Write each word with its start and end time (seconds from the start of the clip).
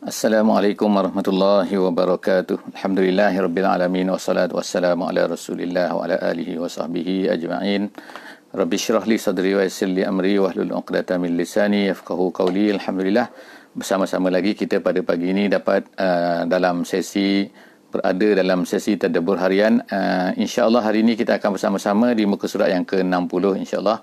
Assalamualaikum 0.00 0.88
warahmatullahi 0.96 1.76
wabarakatuh. 1.76 2.72
Alhamdulillahirabbil 2.72 3.68
alamin 3.68 4.08
wassalatu 4.08 4.56
wassalamu 4.56 5.04
ala 5.04 5.28
Rasulillah 5.28 5.92
wa 5.92 6.08
ala 6.08 6.16
alihi 6.16 6.56
wa 6.56 6.64
sahbihi 6.64 7.28
ajma'in. 7.28 7.92
Rabbi 8.48 8.80
syrah 8.80 9.04
li 9.04 9.20
sadri 9.20 9.52
wa 9.52 9.60
yassir 9.60 9.92
li 9.92 10.00
amri 10.00 10.40
wa 10.40 10.48
hlul 10.56 10.72
'uqdatam 10.72 11.20
min 11.20 11.36
lisani 11.36 11.92
yafqahu 11.92 12.32
qawli. 12.32 12.72
Alhamdulillah 12.80 13.28
bersama-sama 13.76 14.32
lagi 14.32 14.56
kita 14.56 14.80
pada 14.80 15.04
pagi 15.04 15.36
ini 15.36 15.52
dapat 15.52 15.84
uh, 16.00 16.48
dalam 16.48 16.88
sesi 16.88 17.44
berada 17.92 18.40
dalam 18.40 18.64
sesi 18.64 18.96
tadabbur 18.96 19.36
harian. 19.36 19.84
Uh, 19.84 20.32
insya-Allah 20.40 20.80
hari 20.80 21.04
ini 21.04 21.12
kita 21.12 21.36
akan 21.36 21.60
bersama-sama 21.60 22.16
di 22.16 22.24
muka 22.24 22.48
surat 22.48 22.72
yang 22.72 22.88
ke-60 22.88 23.68
insya-Allah. 23.68 24.00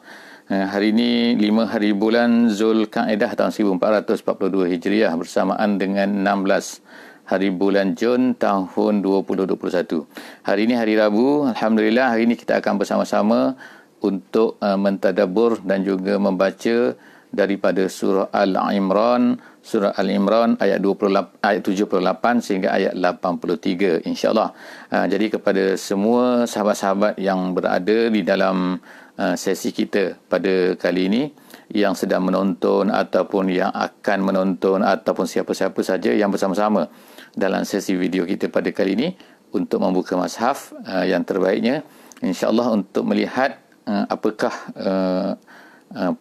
Eh, 0.47 0.63
hari 0.63 0.95
ini 0.95 1.35
5 1.35 1.67
hari 1.67 1.91
bulan 1.91 2.47
Zulkaidah 2.47 3.35
tahun 3.35 3.51
1442 3.51 4.71
Hijriah 4.71 5.11
bersamaan 5.19 5.75
dengan 5.75 6.23
16 6.23 6.79
hari 7.27 7.51
bulan 7.51 7.99
Jun 7.99 8.31
tahun 8.31 9.03
2021. 9.03 10.07
Hari 10.47 10.61
ini 10.63 10.79
hari 10.79 10.95
Rabu. 10.95 11.51
Alhamdulillah 11.51 12.15
hari 12.15 12.31
ini 12.31 12.39
kita 12.39 12.63
akan 12.63 12.79
bersama-sama 12.79 13.59
untuk 13.99 14.55
uh, 14.63 14.79
mentadabur 14.79 15.59
dan 15.67 15.83
juga 15.83 16.15
membaca 16.15 16.95
daripada 17.27 17.83
surah 17.91 18.31
Al-Imran, 18.31 19.43
surah 19.59 19.99
Al-Imran 19.99 20.55
ayat 20.63 20.79
28 20.79 21.43
ayat 21.43 21.59
78 21.59 22.39
sehingga 22.39 22.71
ayat 22.71 22.95
83 22.95 24.07
insya-Allah. 24.07 24.55
Uh, 24.95 25.11
jadi 25.11 25.27
kepada 25.27 25.75
semua 25.75 26.47
sahabat-sahabat 26.47 27.19
yang 27.19 27.51
berada 27.51 28.07
di 28.07 28.23
dalam 28.23 28.79
Uh, 29.17 29.33
sesi 29.33 29.73
kita 29.73 30.13
pada 30.29 30.77
kali 30.77 31.09
ini 31.09 31.33
yang 31.73 31.97
sedang 31.97 32.21
menonton 32.21 32.93
ataupun 32.93 33.49
yang 33.49 33.73
akan 33.73 34.21
menonton 34.21 34.85
ataupun 34.85 35.25
siapa-siapa 35.25 35.81
saja 35.81 36.13
yang 36.13 36.29
bersama-sama 36.29 36.85
dalam 37.33 37.65
sesi 37.65 37.97
video 37.97 38.29
kita 38.29 38.45
pada 38.53 38.69
kali 38.69 38.93
ini 38.93 39.17
untuk 39.57 39.81
membuka 39.81 40.13
mashaf 40.13 40.69
uh, 40.85 41.01
yang 41.01 41.25
terbaiknya 41.25 41.81
insya-Allah 42.21 42.77
untuk 42.77 43.09
melihat 43.09 43.57
uh, 43.89 44.05
apakah 44.05 44.53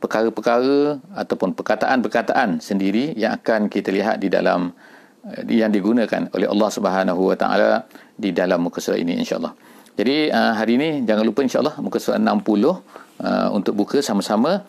perkara-perkara 0.00 0.96
ataupun 1.20 1.52
perkataan-perkataan 1.52 2.64
sendiri 2.64 3.12
yang 3.12 3.36
akan 3.36 3.68
kita 3.68 3.92
lihat 3.92 4.24
di 4.24 4.32
dalam 4.32 4.72
yang 5.44 5.68
digunakan 5.68 6.32
oleh 6.32 6.48
Allah 6.48 6.70
Subhanahu 6.72 7.28
Wa 7.28 7.36
Taala 7.36 7.84
di 8.16 8.32
dalam 8.32 8.64
muka 8.64 8.80
surat 8.80 9.04
ini 9.04 9.20
insya-Allah. 9.20 9.52
Jadi 9.96 10.28
uh, 10.28 10.52
hari 10.52 10.76
ini 10.76 10.90
jangan 11.08 11.24
lupa 11.24 11.40
insyaAllah 11.40 11.80
muka 11.80 11.96
surat 11.96 12.20
60 12.20 12.28
uh, 12.28 12.76
untuk 13.56 13.72
buka 13.72 14.04
sama-sama. 14.04 14.60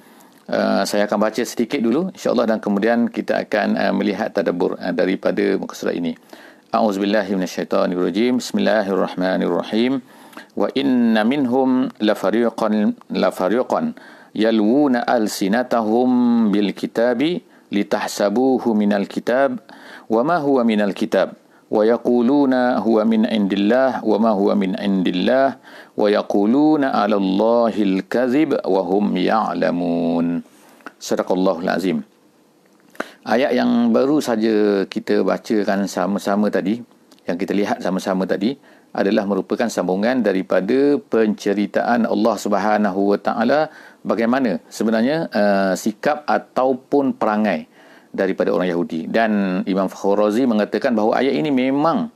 Uh, 0.47 0.88
saya 0.88 1.03
akan 1.03 1.19
baca 1.19 1.44
sedikit 1.44 1.84
dulu 1.84 2.16
insyaAllah 2.16 2.47
dan 2.47 2.64
kemudian 2.64 3.11
kita 3.11 3.44
akan 3.44 3.75
uh, 3.75 3.92
melihat 3.92 4.31
tadabur 4.31 4.80
uh, 4.80 4.95
daripada 4.95 5.59
muka 5.59 5.75
surat 5.75 6.00
ini. 6.00 6.16
A'udzubillahiminasyaitanirrajim. 6.72 8.39
Bismillahirrahmanirrahim. 8.39 10.00
Wa 10.56 10.72
inna 10.72 11.28
minhum 11.28 11.91
lafariqan 12.00 12.95
lafariqan 13.12 14.00
yalwuna 14.31 15.03
alsinatahum 15.03 16.47
bil 16.56 16.72
kitabi 16.72 17.44
litahsabuhu 17.67 18.72
minal 18.72 19.12
kitab 19.12 19.59
wa 20.08 20.22
ma 20.23 20.39
huwa 20.39 20.64
minal 20.64 20.95
kitab. 20.95 21.36
ويقولون 21.73 22.55
هو 22.84 22.97
من 23.09 23.25
عند 23.25 23.53
الله 23.53 24.05
وما 24.05 24.31
هو 24.37 24.53
من 24.53 24.77
عند 24.77 25.09
الله 25.09 25.48
ويقولون 25.97 26.83
على 26.84 27.17
الله 27.17 27.75
الكذب 27.89 28.51
وهم 28.69 29.05
يعلمون 29.17 30.27
صدق 31.01 31.28
الله 31.33 31.56
العظيم 31.65 31.98
ayat 33.25 33.56
yang 33.56 33.89
baru 33.89 34.20
saja 34.20 34.84
kita 34.84 35.25
bacakan 35.25 35.89
sama-sama 35.89 36.53
tadi 36.53 36.77
yang 37.25 37.41
kita 37.41 37.56
lihat 37.56 37.81
sama-sama 37.81 38.28
tadi 38.28 38.53
adalah 38.92 39.25
merupakan 39.25 39.73
sambungan 39.73 40.20
daripada 40.20 41.01
penceritaan 41.01 42.05
Allah 42.05 42.37
Subhanahu 42.37 43.16
Wa 43.16 43.19
Taala 43.25 43.72
bagaimana 44.05 44.60
sebenarnya 44.69 45.33
uh, 45.33 45.72
sikap 45.72 46.28
ataupun 46.28 47.16
perangai 47.16 47.72
daripada 48.12 48.53
orang 48.56 48.72
Yahudi 48.72 49.07
dan 49.07 49.62
Imam 49.68 49.91
Fakhr 49.91 50.18
Razi 50.18 50.44
mengatakan 50.47 50.95
bahawa 50.95 51.19
ayat 51.19 51.34
ini 51.35 51.51
memang 51.51 52.09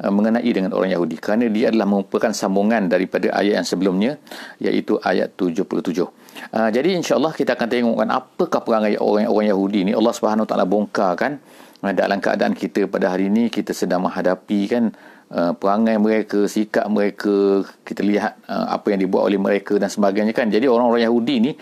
uh, 0.00 0.12
mengenai 0.12 0.46
dengan 0.48 0.72
orang 0.72 0.94
Yahudi 0.94 1.18
kerana 1.18 1.50
dia 1.50 1.70
adalah 1.70 1.86
merupakan 1.88 2.30
sambungan 2.30 2.86
daripada 2.86 3.32
ayat 3.34 3.62
yang 3.62 3.66
sebelumnya 3.66 4.18
iaitu 4.62 4.98
ayat 5.02 5.34
77. 5.34 5.72
Uh, 5.92 6.68
jadi 6.72 6.96
insya-Allah 6.96 7.32
kita 7.34 7.58
akan 7.58 7.68
tengokkan 7.68 8.08
apakah 8.10 8.60
perangai 8.62 8.96
orang-orang 8.98 9.50
Yahudi 9.50 9.78
ini 9.88 9.92
Allah 9.92 10.14
Subhanahu 10.14 10.46
taala 10.48 10.64
bongkarkan 10.64 11.38
uh, 11.82 11.92
dalam 11.94 12.18
keadaan 12.22 12.54
kita 12.56 12.86
pada 12.86 13.12
hari 13.12 13.28
ini 13.28 13.50
kita 13.50 13.74
sedang 13.74 14.06
menghadapi 14.06 14.60
kan 14.70 14.84
perangai 15.32 15.96
mereka, 15.96 16.44
sikap 16.44 16.84
mereka, 16.92 17.64
kita 17.88 18.04
lihat 18.04 18.36
apa 18.52 18.92
yang 18.92 19.00
dibuat 19.00 19.32
oleh 19.32 19.40
mereka 19.40 19.80
dan 19.80 19.88
sebagainya 19.88 20.36
kan. 20.36 20.52
Jadi 20.52 20.68
orang-orang 20.68 21.08
Yahudi 21.08 21.34
ini 21.40 21.56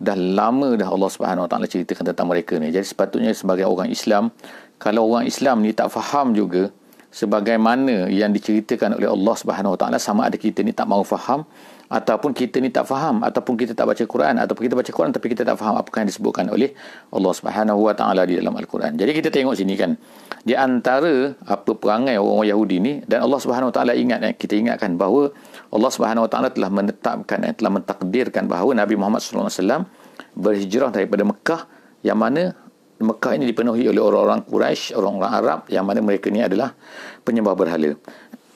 dah 0.00 0.16
lama 0.16 0.74
dah 0.80 0.88
Allah 0.88 1.10
Subhanahu 1.12 1.44
Wa 1.44 1.50
Taala 1.52 1.68
ceritakan 1.68 2.10
tentang 2.10 2.26
mereka 2.32 2.56
ni. 2.56 2.72
Jadi 2.72 2.88
sepatutnya 2.88 3.36
sebagai 3.36 3.68
orang 3.68 3.92
Islam, 3.92 4.32
kalau 4.80 5.12
orang 5.12 5.28
Islam 5.28 5.60
ni 5.60 5.76
tak 5.76 5.92
faham 5.92 6.32
juga 6.32 6.72
sebagaimana 7.10 8.06
yang 8.06 8.30
diceritakan 8.30 8.96
oleh 8.98 9.10
Allah 9.10 9.34
Subhanahu 9.34 9.74
Wa 9.74 9.78
Taala 9.78 9.98
sama 9.98 10.30
ada 10.30 10.38
kita 10.38 10.62
ni 10.62 10.70
tak 10.70 10.86
mau 10.86 11.02
faham 11.02 11.42
ataupun 11.90 12.30
kita 12.30 12.62
ni 12.62 12.70
tak 12.70 12.86
faham 12.86 13.26
ataupun 13.26 13.58
kita 13.58 13.74
tak 13.74 13.90
baca 13.90 13.98
Quran 14.06 14.38
ataupun 14.38 14.62
kita 14.62 14.74
baca 14.78 14.90
Quran 14.94 15.10
tapi 15.10 15.26
kita 15.26 15.42
tak 15.42 15.58
faham 15.58 15.74
apa 15.74 15.90
yang 15.98 16.06
disebutkan 16.06 16.46
oleh 16.46 16.70
Allah 17.10 17.32
Subhanahu 17.34 17.82
Wa 17.82 17.94
Taala 17.98 18.22
di 18.30 18.38
dalam 18.38 18.54
Al-Quran. 18.54 18.94
Jadi 18.94 19.10
kita 19.10 19.28
tengok 19.34 19.58
sini 19.58 19.74
kan 19.74 19.98
di 20.46 20.54
antara 20.54 21.34
apa 21.50 21.74
perangai 21.74 22.14
orang-orang 22.14 22.48
Yahudi 22.54 22.76
ni 22.78 22.92
dan 23.10 23.26
Allah 23.26 23.38
Subhanahu 23.42 23.74
Wa 23.74 23.82
Taala 23.82 23.92
ingat 23.98 24.22
eh, 24.22 24.34
kita 24.38 24.54
ingatkan 24.54 24.94
bahawa 24.94 25.34
Allah 25.74 25.90
Subhanahu 25.90 26.24
Wa 26.26 26.30
Taala 26.30 26.48
telah 26.54 26.70
menetapkan 26.70 27.38
eh, 27.42 27.54
telah 27.58 27.72
mentakdirkan 27.74 28.46
bahawa 28.46 28.70
Nabi 28.78 28.94
Muhammad 28.94 29.26
wasallam 29.26 29.90
berhijrah 30.38 30.94
daripada 30.94 31.26
Mekah 31.26 31.66
yang 32.06 32.22
mana 32.22 32.54
Mekah 33.00 33.32
ini 33.40 33.48
dipenuhi 33.48 33.88
oleh 33.88 34.02
orang-orang 34.04 34.44
Quraisy, 34.44 34.92
orang-orang 34.92 35.32
Arab 35.32 35.60
yang 35.72 35.88
mana 35.88 36.04
mereka 36.04 36.28
ni 36.28 36.44
adalah 36.44 36.76
penyembah 37.24 37.56
berhala. 37.56 37.96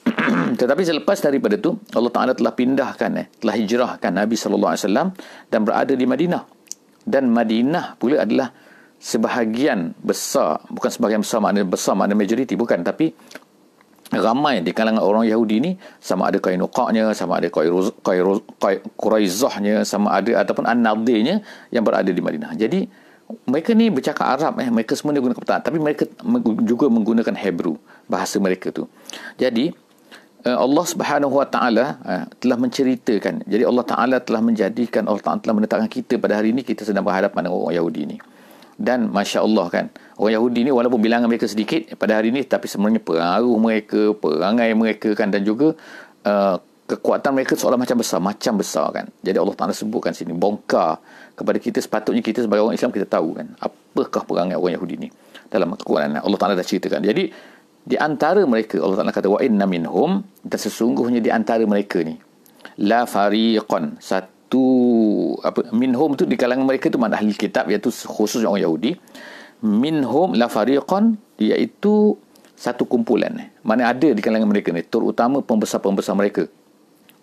Tetapi 0.61 0.81
selepas 0.85 1.17
daripada 1.17 1.57
itu 1.57 1.73
Allah 1.97 2.13
Taala 2.13 2.31
telah 2.37 2.53
pindahkan 2.53 3.09
eh 3.17 3.27
telah 3.41 3.55
hijrahkan 3.57 4.11
Nabi 4.13 4.37
sallallahu 4.37 4.71
alaihi 4.77 4.85
wasallam 4.85 5.07
dan 5.49 5.59
berada 5.65 5.93
di 5.97 6.05
Madinah. 6.05 6.45
Dan 7.01 7.33
Madinah 7.33 7.97
pula 7.97 8.21
adalah 8.21 8.53
sebahagian 9.01 9.97
besar 10.01 10.61
bukan 10.69 10.89
sebahagian 10.93 11.21
besar 11.25 11.41
makna 11.41 11.61
besar 11.65 11.93
makna 11.97 12.13
majoriti 12.17 12.57
bukan 12.57 12.81
tapi 12.81 13.13
ramai 14.13 14.61
di 14.61 14.71
kalangan 14.71 15.01
orang 15.01 15.25
Yahudi 15.25 15.57
ni 15.61 15.71
sama 15.97 16.29
ada 16.29 16.37
Qainuqa'nya 16.37 17.13
sama 17.17 17.41
ada 17.41 17.49
Quraizahnya 18.93 19.81
sama 19.81 20.13
ada 20.13 20.45
ataupun 20.45 20.69
An-Nadirnya 20.69 21.41
yang 21.73 21.81
berada 21.81 22.13
di 22.13 22.21
Madinah. 22.21 22.53
Jadi 22.53 22.85
mereka 23.49 23.73
ni 23.73 23.89
bercakap 23.89 24.25
Arab 24.25 24.53
eh 24.61 24.69
mereka 24.69 24.93
semua 24.93 25.13
ni 25.13 25.21
guna 25.21 25.33
kata 25.33 25.65
tapi 25.65 25.81
mereka 25.81 26.05
juga 26.61 26.85
menggunakan 26.89 27.33
Hebrew 27.33 27.77
bahasa 28.05 28.37
mereka 28.37 28.69
tu. 28.69 28.85
Jadi 29.37 29.73
Eh, 30.45 30.53
Allah 30.53 30.85
Subhanahu 30.85 31.41
Wa 31.41 31.47
Taala 31.49 31.97
eh, 32.05 32.23
telah 32.37 32.57
menceritakan. 32.61 33.49
Jadi 33.49 33.65
Allah 33.65 33.81
Taala 33.81 34.17
telah 34.21 34.45
menjadikan 34.45 35.09
Allah 35.09 35.25
Taala 35.25 35.41
telah 35.41 35.57
menetapkan 35.57 35.89
kita 35.89 36.21
pada 36.21 36.37
hari 36.37 36.53
ini 36.53 36.61
kita 36.61 36.85
sedang 36.85 37.01
berhadapan 37.01 37.49
dengan 37.49 37.57
orang 37.57 37.73
Yahudi 37.73 38.01
ini. 38.05 38.17
Dan 38.75 39.07
Masya 39.07 39.39
Allah 39.39 39.71
kan 39.71 39.85
Orang 40.19 40.35
Yahudi 40.35 40.67
ni 40.67 40.71
walaupun 40.75 40.99
bilangan 40.99 41.31
mereka 41.31 41.47
sedikit 41.47 41.95
Pada 41.95 42.19
hari 42.19 42.35
ini 42.35 42.43
Tapi 42.43 42.67
sebenarnya 42.67 42.99
pengaruh 42.99 43.55
mereka 43.55 44.11
Perangai 44.19 44.75
mereka 44.75 45.15
kan 45.15 45.31
Dan 45.31 45.47
juga 45.47 45.79
uh, 46.27 46.59
Kekuatan 46.85 47.33
mereka 47.33 47.57
seolah 47.57 47.81
macam 47.81 47.97
besar 47.97 48.21
Macam 48.21 48.53
besar 48.61 48.87
kan. 48.93 49.05
Jadi 49.25 49.41
Allah 49.41 49.57
Ta'ala 49.57 49.73
sebutkan 49.73 50.13
sini 50.13 50.37
Bongkar 50.37 51.01
Kepada 51.33 51.57
kita 51.57 51.81
sepatutnya 51.81 52.21
Kita 52.21 52.45
sebagai 52.45 52.61
orang 52.61 52.77
Islam 52.77 52.93
Kita 52.93 53.09
tahu 53.09 53.41
kan 53.41 53.57
Apakah 53.57 54.21
perangai 54.21 54.53
orang 54.53 54.77
Yahudi 54.77 54.95
ni 55.01 55.09
Dalam 55.49 55.73
kekuatan 55.73 56.21
Allah 56.21 56.37
Ta'ala 56.37 56.53
dah 56.53 56.65
ceritakan. 56.65 57.01
Jadi 57.01 57.55
di 57.85 57.95
antara 58.01 58.41
mereka 58.49 58.81
Allah 58.81 58.97
Taala 58.97 59.13
kata 59.13 59.29
wa 59.29 59.37
inna 59.45 59.69
minhum 59.69 60.25
dan 60.41 60.57
sesungguhnya 60.57 61.21
di 61.21 61.29
antara 61.29 61.61
mereka 61.69 62.01
ni 62.01 62.17
la 62.81 63.05
fariqan 63.05 64.01
satu 64.01 64.65
apa 65.45 65.69
minhum 65.69 66.17
tu 66.17 66.25
di 66.25 66.33
kalangan 66.33 66.65
mereka 66.65 66.89
tu 66.89 66.97
mana 66.97 67.13
ahli 67.21 67.37
kitab 67.37 67.69
iaitu 67.69 67.93
khusus 67.93 68.41
orang 68.41 68.65
Yahudi. 68.65 68.97
Minhum 69.61 70.33
la 70.33 70.49
fariqan 70.49 71.13
iaitu 71.37 72.17
satu 72.57 72.89
kumpulan 72.89 73.53
mana 73.61 73.93
ada 73.93 74.09
di 74.09 74.21
kalangan 74.23 74.49
mereka 74.49 74.73
ni 74.73 74.81
terutama 74.81 75.45
pembesar-pembesar 75.45 76.17
mereka 76.17 76.49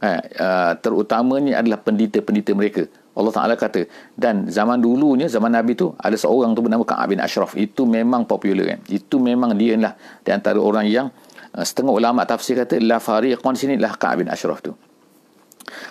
uh, 0.02 0.72
terutamanya 0.82 1.62
adalah 1.62 1.78
pendeta-pendeta 1.78 2.52
mereka 2.52 2.82
Allah 3.12 3.32
Ta'ala 3.32 3.54
kata 3.54 3.86
dan 4.16 4.48
zaman 4.48 4.80
dulunya 4.80 5.28
zaman 5.28 5.52
Nabi 5.52 5.76
tu 5.76 5.92
ada 6.00 6.16
seorang 6.16 6.56
tu 6.56 6.64
bernama 6.64 6.82
Ka'ab 6.82 7.12
bin 7.12 7.20
Ashraf 7.20 7.54
itu 7.54 7.86
memang 7.86 8.26
popular 8.26 8.76
kan 8.76 8.80
itu 8.90 9.16
memang 9.22 9.54
dia 9.54 9.78
lah 9.78 9.94
di 10.24 10.30
antara 10.32 10.58
orang 10.58 10.88
yang 10.88 11.06
uh, 11.54 11.64
setengah 11.64 11.92
ulama 11.92 12.26
tafsir 12.26 12.58
kata 12.58 12.80
la 12.82 12.98
fariqan 12.98 13.54
sini 13.54 13.76
lah 13.78 13.94
Ka'ab 13.94 14.24
bin 14.24 14.28
Ashraf 14.32 14.64
tu 14.64 14.74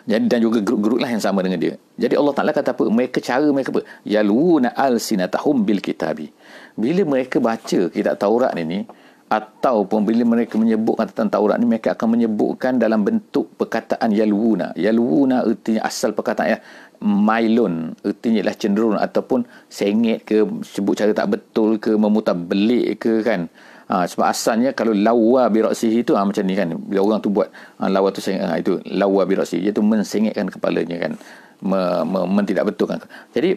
jadi 0.06 0.26
dan 0.28 0.40
juga 0.42 0.62
grup-grup 0.62 1.02
lah 1.02 1.10
yang 1.10 1.24
sama 1.24 1.42
dengan 1.42 1.58
dia. 1.58 1.74
Jadi 1.98 2.14
Allah 2.14 2.34
Taala 2.38 2.52
kata 2.54 2.74
apa? 2.74 2.86
Mereka 2.86 3.18
cara 3.22 3.48
mereka 3.50 3.74
apa? 3.74 3.82
Yaluna 4.06 4.74
alsinatahum 4.78 5.66
bil 5.66 5.82
kitabi. 5.82 6.30
Bila 6.78 7.02
mereka 7.06 7.42
baca 7.42 7.90
kitab 7.90 8.16
Taurat 8.18 8.54
ini 8.58 8.86
ataupun 9.32 10.04
bila 10.04 10.28
mereka 10.28 10.60
menyebutkan 10.60 11.08
tentang 11.08 11.32
Taurat 11.32 11.56
ni 11.56 11.64
mereka 11.64 11.96
akan 11.96 12.20
menyebutkan 12.20 12.76
dalam 12.76 13.08
bentuk 13.08 13.48
perkataan 13.56 14.12
yalwuna. 14.12 14.76
Yalwuna 14.76 15.48
artinya 15.48 15.88
asal 15.88 16.12
perkataan 16.12 16.48
ya 16.52 16.60
mailun. 17.00 17.96
Artinya 18.04 18.44
lah 18.44 18.56
cenderung 18.60 19.00
ataupun 19.00 19.48
sengit 19.72 20.28
ke 20.28 20.44
sebut 20.68 21.00
cara 21.00 21.16
tak 21.16 21.32
betul 21.32 21.80
ke 21.80 21.96
memutar 21.96 22.36
belik 22.36 23.00
ke 23.00 23.24
kan. 23.24 23.48
Ha, 23.88 24.04
sebab 24.08 24.28
asalnya 24.28 24.76
kalau 24.76 24.92
lawa 24.92 25.48
biraksihi 25.48 26.04
itu 26.04 26.12
ha, 26.12 26.28
macam 26.28 26.44
ni 26.44 26.56
kan. 26.60 26.76
Bila 26.76 27.00
orang 27.00 27.20
tu 27.24 27.32
buat 27.32 27.48
ha, 27.80 27.88
lawa 27.88 28.12
tu 28.12 28.20
sengit 28.20 28.44
ha, 28.44 28.60
itu 28.60 28.84
lawa 28.92 29.24
biraksihi 29.24 29.72
iaitu 29.72 29.80
mensengitkan 29.80 30.52
kepalanya 30.52 31.08
kan. 31.08 31.16
Me, 31.62 32.02
me, 32.04 32.26
men 32.26 32.42
tidak 32.42 32.74
betul 32.74 32.90
kan 32.90 32.98
jadi 33.38 33.54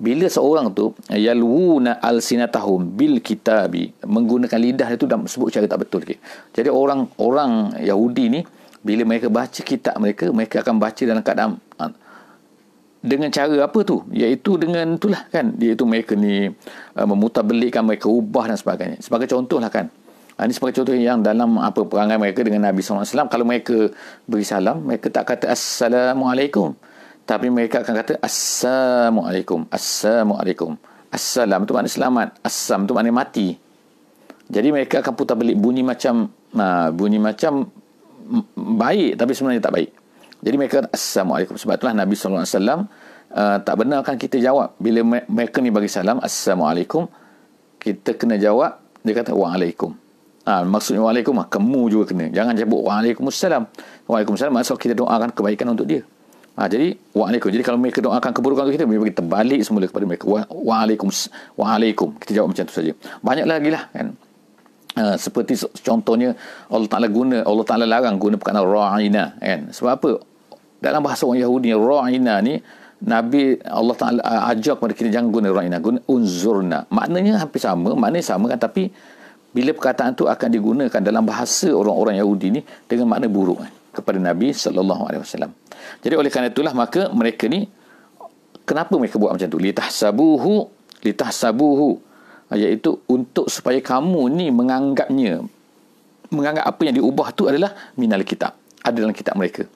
bila 0.00 0.26
seorang 0.32 0.72
tu 0.72 0.96
yalwuna 1.12 2.00
alsinatahum 2.00 2.96
bil 2.96 3.20
kitabi 3.20 3.92
menggunakan 4.00 4.56
lidah 4.56 4.88
itu 4.96 5.04
dan 5.04 5.28
sebut 5.28 5.52
cara 5.52 5.68
tak 5.68 5.84
betul 5.84 6.00
okay. 6.00 6.16
jadi 6.56 6.72
orang 6.72 7.12
orang 7.20 7.76
Yahudi 7.76 8.24
ni 8.32 8.40
bila 8.80 9.04
mereka 9.04 9.28
baca 9.28 9.60
kitab 9.60 10.00
mereka 10.00 10.32
mereka 10.32 10.64
akan 10.64 10.80
baca 10.80 11.02
dalam 11.04 11.20
keadaan 11.20 11.60
ha, 11.76 11.92
dengan 13.00 13.32
cara 13.32 13.64
apa 13.64 13.80
tu? 13.80 14.04
Iaitu 14.12 14.60
dengan 14.60 15.00
itulah 15.00 15.24
kan? 15.32 15.56
Iaitu 15.56 15.88
mereka 15.88 16.12
ni 16.12 16.52
uh, 16.52 17.06
memutabellikkan 17.08 17.80
mereka 17.80 18.12
ubah 18.12 18.52
dan 18.52 18.60
sebagainya. 18.60 19.00
Sebagai 19.00 19.24
contoh 19.24 19.56
lah 19.56 19.72
kan? 19.72 19.88
Uh, 20.36 20.44
ini 20.44 20.52
sebagai 20.52 20.80
contoh 20.80 20.92
yang 20.92 21.24
dalam 21.24 21.56
apa 21.56 21.80
perangai 21.88 22.20
mereka 22.20 22.44
dengan 22.44 22.68
Nabi 22.68 22.84
SAW 22.84 23.04
kalau 23.28 23.48
mereka 23.48 23.88
beri 24.28 24.44
salam 24.44 24.84
mereka 24.84 25.08
tak 25.08 25.32
kata 25.32 25.48
Assalamualaikum 25.52 26.76
tapi 27.30 27.46
mereka 27.46 27.86
akan 27.86 27.94
kata 27.94 28.12
Assalamualaikum 28.18 29.70
Assalamualaikum 29.70 30.74
Assalam 31.14 31.62
tu 31.62 31.78
maknanya 31.78 31.94
selamat 31.94 32.28
Assam 32.42 32.90
tu 32.90 32.98
maknanya 32.98 33.14
mati 33.22 33.54
jadi 34.50 34.74
mereka 34.74 34.98
akan 34.98 35.14
putar 35.14 35.38
belik 35.38 35.54
bunyi 35.54 35.86
macam 35.86 36.26
uh, 36.58 36.90
bunyi 36.90 37.22
macam 37.22 37.70
baik 38.58 39.14
tapi 39.14 39.30
sebenarnya 39.30 39.62
tak 39.62 39.74
baik 39.78 39.90
jadi 40.40 40.56
mereka 40.56 40.74
kata 40.84 40.88
Assalamualaikum. 40.92 41.54
Sebab 41.60 41.76
itulah 41.76 41.94
Nabi 41.94 42.14
SAW 42.16 42.40
uh, 42.40 42.86
tak 43.60 43.74
benarkan 43.76 44.16
kita 44.16 44.40
jawab. 44.40 44.72
Bila 44.80 45.20
mereka 45.28 45.60
ni 45.60 45.68
bagi 45.68 45.88
salam 45.92 46.18
Assalamualaikum. 46.20 47.06
Kita 47.80 48.16
kena 48.16 48.40
jawab. 48.40 48.80
Dia 49.04 49.16
kata 49.16 49.32
Waalaikum. 49.32 49.96
Ha, 50.44 50.64
maksudnya 50.64 51.04
Waalaikum. 51.04 51.36
Ha, 51.40 51.48
kamu 51.48 51.80
juga 51.92 52.04
kena. 52.12 52.32
Jangan 52.32 52.56
jawab 52.56 52.80
Waalaikumsalam. 52.88 53.62
Waalaikumsalam 54.08 54.52
maksud 54.52 54.76
kita 54.80 54.96
doakan 54.96 55.32
kebaikan 55.32 55.68
untuk 55.72 55.88
dia. 55.88 56.04
Ha, 56.60 56.68
jadi 56.68 56.92
Waalaikum. 57.16 57.48
Jadi 57.48 57.64
kalau 57.64 57.80
mereka 57.80 58.04
doakan 58.04 58.36
keburukan 58.36 58.68
untuk 58.68 58.76
kita. 58.76 58.84
Mereka 58.84 59.24
terbalik 59.24 59.64
semula 59.64 59.88
kepada 59.88 60.04
mereka. 60.04 60.28
Waalaikum. 60.52 61.08
Waalaikum. 61.56 62.20
Kita 62.20 62.36
jawab 62.36 62.52
macam 62.52 62.64
tu 62.68 62.74
saja. 62.76 62.92
Banyak 63.24 63.46
lagi 63.48 63.72
lah 63.72 63.88
kan. 63.96 64.12
Uh, 64.90 65.14
seperti 65.14 65.54
contohnya 65.86 66.34
Allah 66.66 66.90
Ta'ala 66.90 67.06
guna 67.06 67.46
Allah 67.46 67.62
Ta'ala 67.62 67.86
larang 67.86 68.18
guna 68.18 68.34
perkataan 68.34 68.66
ra'ina 68.66 69.38
kan 69.38 69.70
sebab 69.70 69.90
apa 69.94 70.10
dalam 70.82 71.06
bahasa 71.06 71.30
orang 71.30 71.46
Yahudi 71.46 71.70
ra'ina 71.78 72.42
ni 72.42 72.58
Nabi 73.06 73.54
Allah 73.70 73.94
Taala 73.94 74.18
ajar 74.50 74.82
kepada 74.82 74.90
kita 74.90 75.14
jangan 75.14 75.30
guna 75.30 75.54
ra'ina 75.54 75.78
guna 75.78 76.02
unzurna 76.10 76.90
maknanya 76.90 77.38
hampir 77.38 77.62
sama 77.62 77.94
maknanya 77.94 78.34
sama 78.34 78.50
kan 78.50 78.66
tapi 78.66 78.90
bila 79.54 79.70
perkataan 79.78 80.18
tu 80.18 80.26
akan 80.26 80.48
digunakan 80.50 80.98
dalam 80.98 81.22
bahasa 81.22 81.70
orang-orang 81.70 82.18
Yahudi 82.18 82.58
ni 82.58 82.60
dengan 82.90 83.14
makna 83.14 83.30
buruk 83.30 83.62
kan, 83.62 83.70
kepada 84.00 84.18
Nabi 84.18 84.50
sallallahu 84.52 85.02
alaihi 85.06 85.22
wasallam. 85.22 85.52
Jadi 86.00 86.14
oleh 86.16 86.30
kerana 86.32 86.48
itulah 86.48 86.72
maka 86.72 87.08
mereka 87.12 87.46
ni 87.46 87.68
kenapa 88.64 88.96
mereka 88.96 89.16
buat 89.20 89.36
macam 89.36 89.48
tu? 89.48 89.60
Litahsabuhu 89.60 90.80
litahsabuhu. 91.04 92.00
Iaitu 92.50 92.98
untuk 93.06 93.46
supaya 93.46 93.78
kamu 93.78 94.26
ni 94.34 94.50
menganggapnya 94.50 95.46
menganggap 96.34 96.66
apa 96.66 96.82
yang 96.82 96.98
diubah 96.98 97.30
tu 97.34 97.46
adalah 97.46 97.70
minal 97.94 98.26
kitab. 98.26 98.58
Ada 98.82 99.06
dalam 99.06 99.14
kitab 99.14 99.38
mereka. 99.38 99.66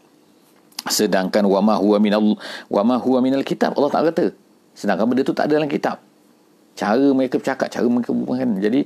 Sedangkan 0.91 1.47
wama 1.47 1.79
huwa 1.79 1.97
minal 2.03 2.35
wama 2.67 2.99
huwa 2.99 3.19
minal 3.23 3.47
kitab 3.47 3.73
Allah 3.79 3.91
tak 3.94 4.03
kata 4.12 4.27
sedangkan 4.75 5.06
benda 5.06 5.23
tu 5.23 5.32
tak 5.32 5.47
ada 5.47 5.62
dalam 5.62 5.70
kitab. 5.70 6.03
Cara 6.75 7.06
mereka 7.15 7.38
bercakap 7.38 7.70
cara 7.70 7.87
mereka 7.87 8.11
buat 8.11 8.43
kan 8.43 8.50
jadi 8.59 8.81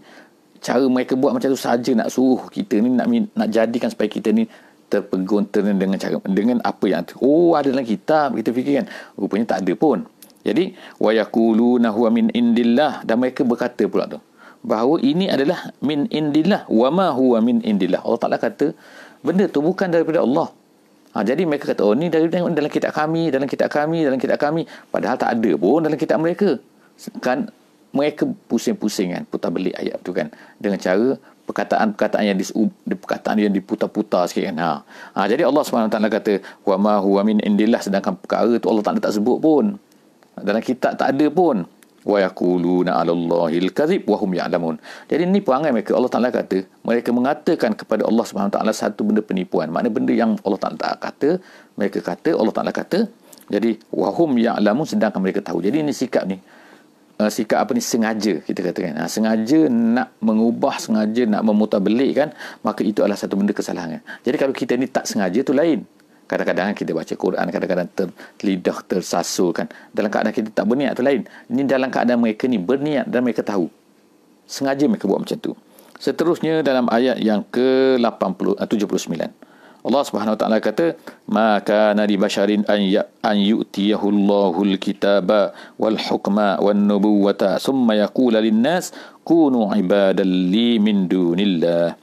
cara 0.60 0.84
mereka 0.84 1.16
buat 1.16 1.32
macam 1.32 1.48
tu 1.48 1.58
saja 1.58 1.90
nak 1.96 2.12
suruh 2.12 2.44
kita 2.52 2.76
ni 2.82 2.92
nak 2.92 3.08
nak 3.32 3.48
jadikan 3.48 3.88
supaya 3.88 4.10
kita 4.10 4.36
ni 4.36 4.44
terpegun 4.88 5.48
dengan 5.52 6.00
cara 6.00 6.16
dengan 6.24 6.58
apa 6.64 6.84
yang 6.88 7.04
oh 7.20 7.52
ada 7.54 7.68
dalam 7.68 7.84
kitab 7.84 8.34
kita 8.34 8.50
fikirkan 8.56 8.86
rupanya 9.14 9.56
tak 9.56 9.68
ada 9.68 9.72
pun. 9.76 10.08
Jadi 10.42 10.72
wa 10.96 11.10
yaquluna 11.12 11.92
huwa 11.92 12.08
min 12.08 12.32
indillah. 12.32 13.04
Dan 13.04 13.20
mereka 13.20 13.44
berkata 13.44 13.84
pula 13.84 14.08
tu 14.08 14.18
bahawa 14.64 14.98
ini 15.04 15.28
adalah 15.28 15.70
min 15.84 16.08
indillah. 16.08 16.64
Wama 16.72 17.12
huwa 17.12 17.38
min 17.44 17.60
indillah. 17.60 18.00
Allah 18.00 18.20
Taala 18.20 18.38
kata 18.40 18.72
benda 19.20 19.44
tu 19.46 19.60
bukan 19.60 19.92
daripada 19.92 20.24
Allah. 20.24 20.48
Ha, 21.16 21.24
jadi 21.24 21.48
mereka 21.48 21.72
kata, 21.72 21.88
oh 21.88 21.96
ni 21.96 22.12
dari 22.12 22.28
dalam 22.28 22.68
kitab 22.68 22.92
kami, 22.92 23.32
dalam 23.32 23.48
kitab 23.48 23.72
kami, 23.72 24.04
dalam 24.04 24.20
kitab 24.20 24.38
kami. 24.38 24.68
Padahal 24.92 25.16
tak 25.16 25.40
ada 25.40 25.50
pun 25.56 25.80
dalam 25.80 25.96
kitab 25.96 26.20
mereka. 26.20 26.60
Kan 27.24 27.48
mereka 27.96 28.28
pusing-pusing 28.46 29.16
kan, 29.16 29.22
putar 29.24 29.48
belik 29.48 29.72
ayat 29.74 29.98
tu 30.04 30.12
kan. 30.12 30.28
Dengan 30.60 30.76
cara 30.76 31.16
perkataan-perkataan 31.48 32.24
yang 32.28 32.36
disu, 32.36 32.68
perkataan 32.84 33.40
yang 33.40 33.54
diputar-putar 33.56 34.28
sikit 34.28 34.52
kan. 34.52 34.56
Ha. 34.60 34.72
ha 35.16 35.20
jadi 35.24 35.48
Allah 35.48 35.64
SWT 35.64 35.96
kata, 35.96 36.32
wa 36.68 36.76
ma 36.76 36.94
huwa 37.00 37.24
min 37.24 37.40
indillah. 37.40 37.80
Sedangkan 37.80 38.20
perkara 38.20 38.60
tu 38.60 38.68
Allah 38.68 38.84
tak, 38.84 39.00
tak 39.00 39.16
sebut 39.16 39.40
pun. 39.40 39.80
Dalam 40.36 40.60
kitab 40.60 40.94
tak 41.00 41.16
ada 41.16 41.26
pun 41.32 41.64
wa 42.08 42.16
yaquluna 42.22 43.00
'ala 43.00 43.10
Allahil 43.10 43.74
kadhib 43.74 44.06
wa 44.06 44.16
hum 44.20 44.30
ya'lamun. 44.38 44.78
Jadi 45.10 45.26
ini 45.26 45.42
perangai 45.42 45.74
mereka 45.74 45.98
Allah 45.98 46.12
Taala 46.12 46.30
kata, 46.30 46.62
mereka 46.86 47.10
mengatakan 47.10 47.74
kepada 47.74 48.06
Allah 48.06 48.24
taala 48.48 48.70
satu 48.70 49.02
benda 49.02 49.24
penipuan. 49.24 49.72
Makna 49.72 49.90
benda 49.90 50.12
yang 50.14 50.38
Allah 50.46 50.60
Taala 50.60 50.78
tak 50.78 50.94
kata, 51.02 51.30
mereka 51.74 51.98
kata 52.04 52.38
Allah 52.38 52.54
Taala 52.54 52.70
kata. 52.70 53.08
Jadi 53.48 53.80
wa 53.90 54.12
hum 54.12 54.36
ya'lamun 54.36 54.84
sedangkan 54.84 55.20
mereka 55.24 55.40
tahu. 55.40 55.64
Jadi 55.64 55.80
ini 55.80 55.92
sikap 55.96 56.28
ni 56.28 56.36
uh, 57.18 57.30
sikap 57.30 57.58
apa 57.60 57.74
ni 57.74 57.82
sengaja 57.82 58.40
kita 58.42 58.60
katakan. 58.62 58.94
Ha, 59.02 59.10
sengaja 59.10 59.66
nak 59.68 60.14
mengubah, 60.22 60.78
sengaja 60.78 61.26
nak 61.26 61.42
memutarbelikkan, 61.44 62.32
maka 62.62 62.86
itu 62.86 63.02
adalah 63.02 63.18
satu 63.18 63.34
benda 63.34 63.52
kesalahan. 63.52 64.00
Jadi 64.22 64.36
kalau 64.38 64.54
kita 64.54 64.78
ni 64.78 64.86
tak 64.88 65.04
sengaja 65.04 65.42
tu 65.42 65.52
lain. 65.52 65.82
Kadang-kadang 66.28 66.76
kita 66.76 66.92
baca 66.92 67.14
Quran, 67.16 67.46
kadang-kadang 67.48 67.88
terlidah, 68.36 68.84
tersasul 68.84 69.56
kan. 69.56 69.64
Dalam 69.96 70.12
keadaan 70.12 70.36
kita 70.36 70.52
tak 70.52 70.68
berniat 70.68 70.92
tu 70.92 71.00
lain. 71.00 71.24
Ini 71.48 71.64
dalam 71.64 71.88
keadaan 71.88 72.20
mereka 72.20 72.44
ni 72.44 72.60
berniat 72.60 73.08
dan 73.08 73.24
mereka 73.24 73.40
tahu. 73.40 73.72
Sengaja 74.44 74.84
mereka 74.84 75.08
buat 75.08 75.24
macam 75.24 75.40
tu. 75.40 75.56
Seterusnya 75.96 76.60
dalam 76.60 76.84
ayat 76.92 77.16
yang 77.16 77.48
ke-79. 77.48 79.37
Allah 79.88 80.04
Subhanahu 80.04 80.36
Wa 80.36 80.40
Taala 80.44 80.60
kata, 80.60 81.00
"Maka 81.32 81.96
nari 81.96 82.20
basharin 82.20 82.68
an 82.68 82.84
ya 82.84 83.08
an 83.24 83.40
yu'tiyahu 83.40 84.04
Allahul 84.12 84.76
kitaba 84.76 85.56
wal 85.80 85.96
hukma 85.96 86.60
wan 86.60 86.84
nubuwata 86.84 87.56
thumma 87.56 87.96
yaqulu 87.96 88.36
lin-nas 88.36 88.92
kunu 89.24 89.72
ibadan 89.72 90.28
li 90.28 90.76
min 90.76 91.08
dunillah." 91.08 91.96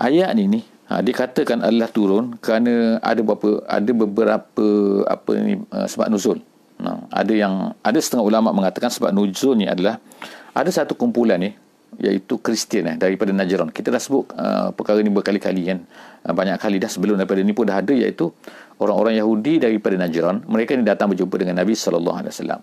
Ayat 0.00 0.36
ini 0.36 0.80
Ha, 0.90 1.06
dikatakan 1.06 1.62
Allah 1.62 1.86
turun 1.86 2.34
kerana 2.42 2.98
ada 2.98 3.22
beberapa 3.22 3.62
ada 3.70 3.92
beberapa 3.94 4.66
apa 5.06 5.30
ni 5.38 5.62
uh, 5.70 5.86
sebab 5.86 6.10
nuzul. 6.10 6.42
Ha, 6.82 7.22
ada 7.22 7.30
yang 7.30 7.78
ada 7.78 7.94
setengah 8.02 8.26
ulama 8.26 8.50
mengatakan 8.50 8.90
sebab 8.90 9.14
nuzul 9.14 9.54
ni 9.54 9.70
adalah 9.70 10.02
ada 10.50 10.66
satu 10.66 10.98
kumpulan 10.98 11.38
ni 11.38 11.54
iaitu 11.98 12.38
Kristian 12.38 12.94
eh, 12.94 12.96
daripada 13.00 13.34
Najran. 13.34 13.74
Kita 13.74 13.90
dah 13.90 13.98
sebut 13.98 14.30
uh, 14.36 14.70
perkara 14.70 15.02
ni 15.02 15.10
berkali-kali 15.10 15.62
kan. 15.66 15.78
Uh, 16.22 16.34
banyak 16.36 16.60
kali 16.60 16.76
dah 16.78 16.86
sebelum 16.86 17.18
daripada 17.18 17.42
ni 17.42 17.50
pun 17.50 17.66
dah 17.66 17.82
ada 17.82 17.90
iaitu 17.90 18.30
orang-orang 18.78 19.18
Yahudi 19.18 19.58
daripada 19.58 19.98
Najran. 19.98 20.46
Mereka 20.46 20.78
ni 20.78 20.86
datang 20.86 21.10
berjumpa 21.10 21.34
dengan 21.40 21.58
Nabi 21.60 21.74
wasallam 21.74 22.60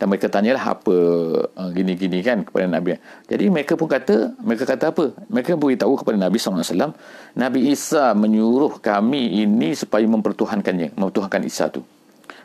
dan 0.00 0.08
mereka 0.08 0.32
tanyalah 0.32 0.80
apa 0.80 0.96
uh, 1.44 1.70
gini-gini 1.76 2.24
kan 2.24 2.40
kepada 2.40 2.64
Nabi. 2.64 2.96
Jadi 3.28 3.52
mereka 3.52 3.76
pun 3.76 3.84
kata, 3.84 4.32
mereka 4.40 4.64
kata 4.64 4.96
apa? 4.96 5.12
Mereka 5.28 5.60
beritahu 5.60 6.00
kepada 6.00 6.16
Nabi 6.16 6.40
SAW, 6.40 6.96
Nabi 7.36 7.68
Isa 7.68 8.16
menyuruh 8.16 8.80
kami 8.80 9.44
ini 9.44 9.76
supaya 9.76 10.08
mempertuhankannya, 10.08 10.96
mempertuhankan 10.96 11.44
Isa 11.44 11.68
tu. 11.68 11.84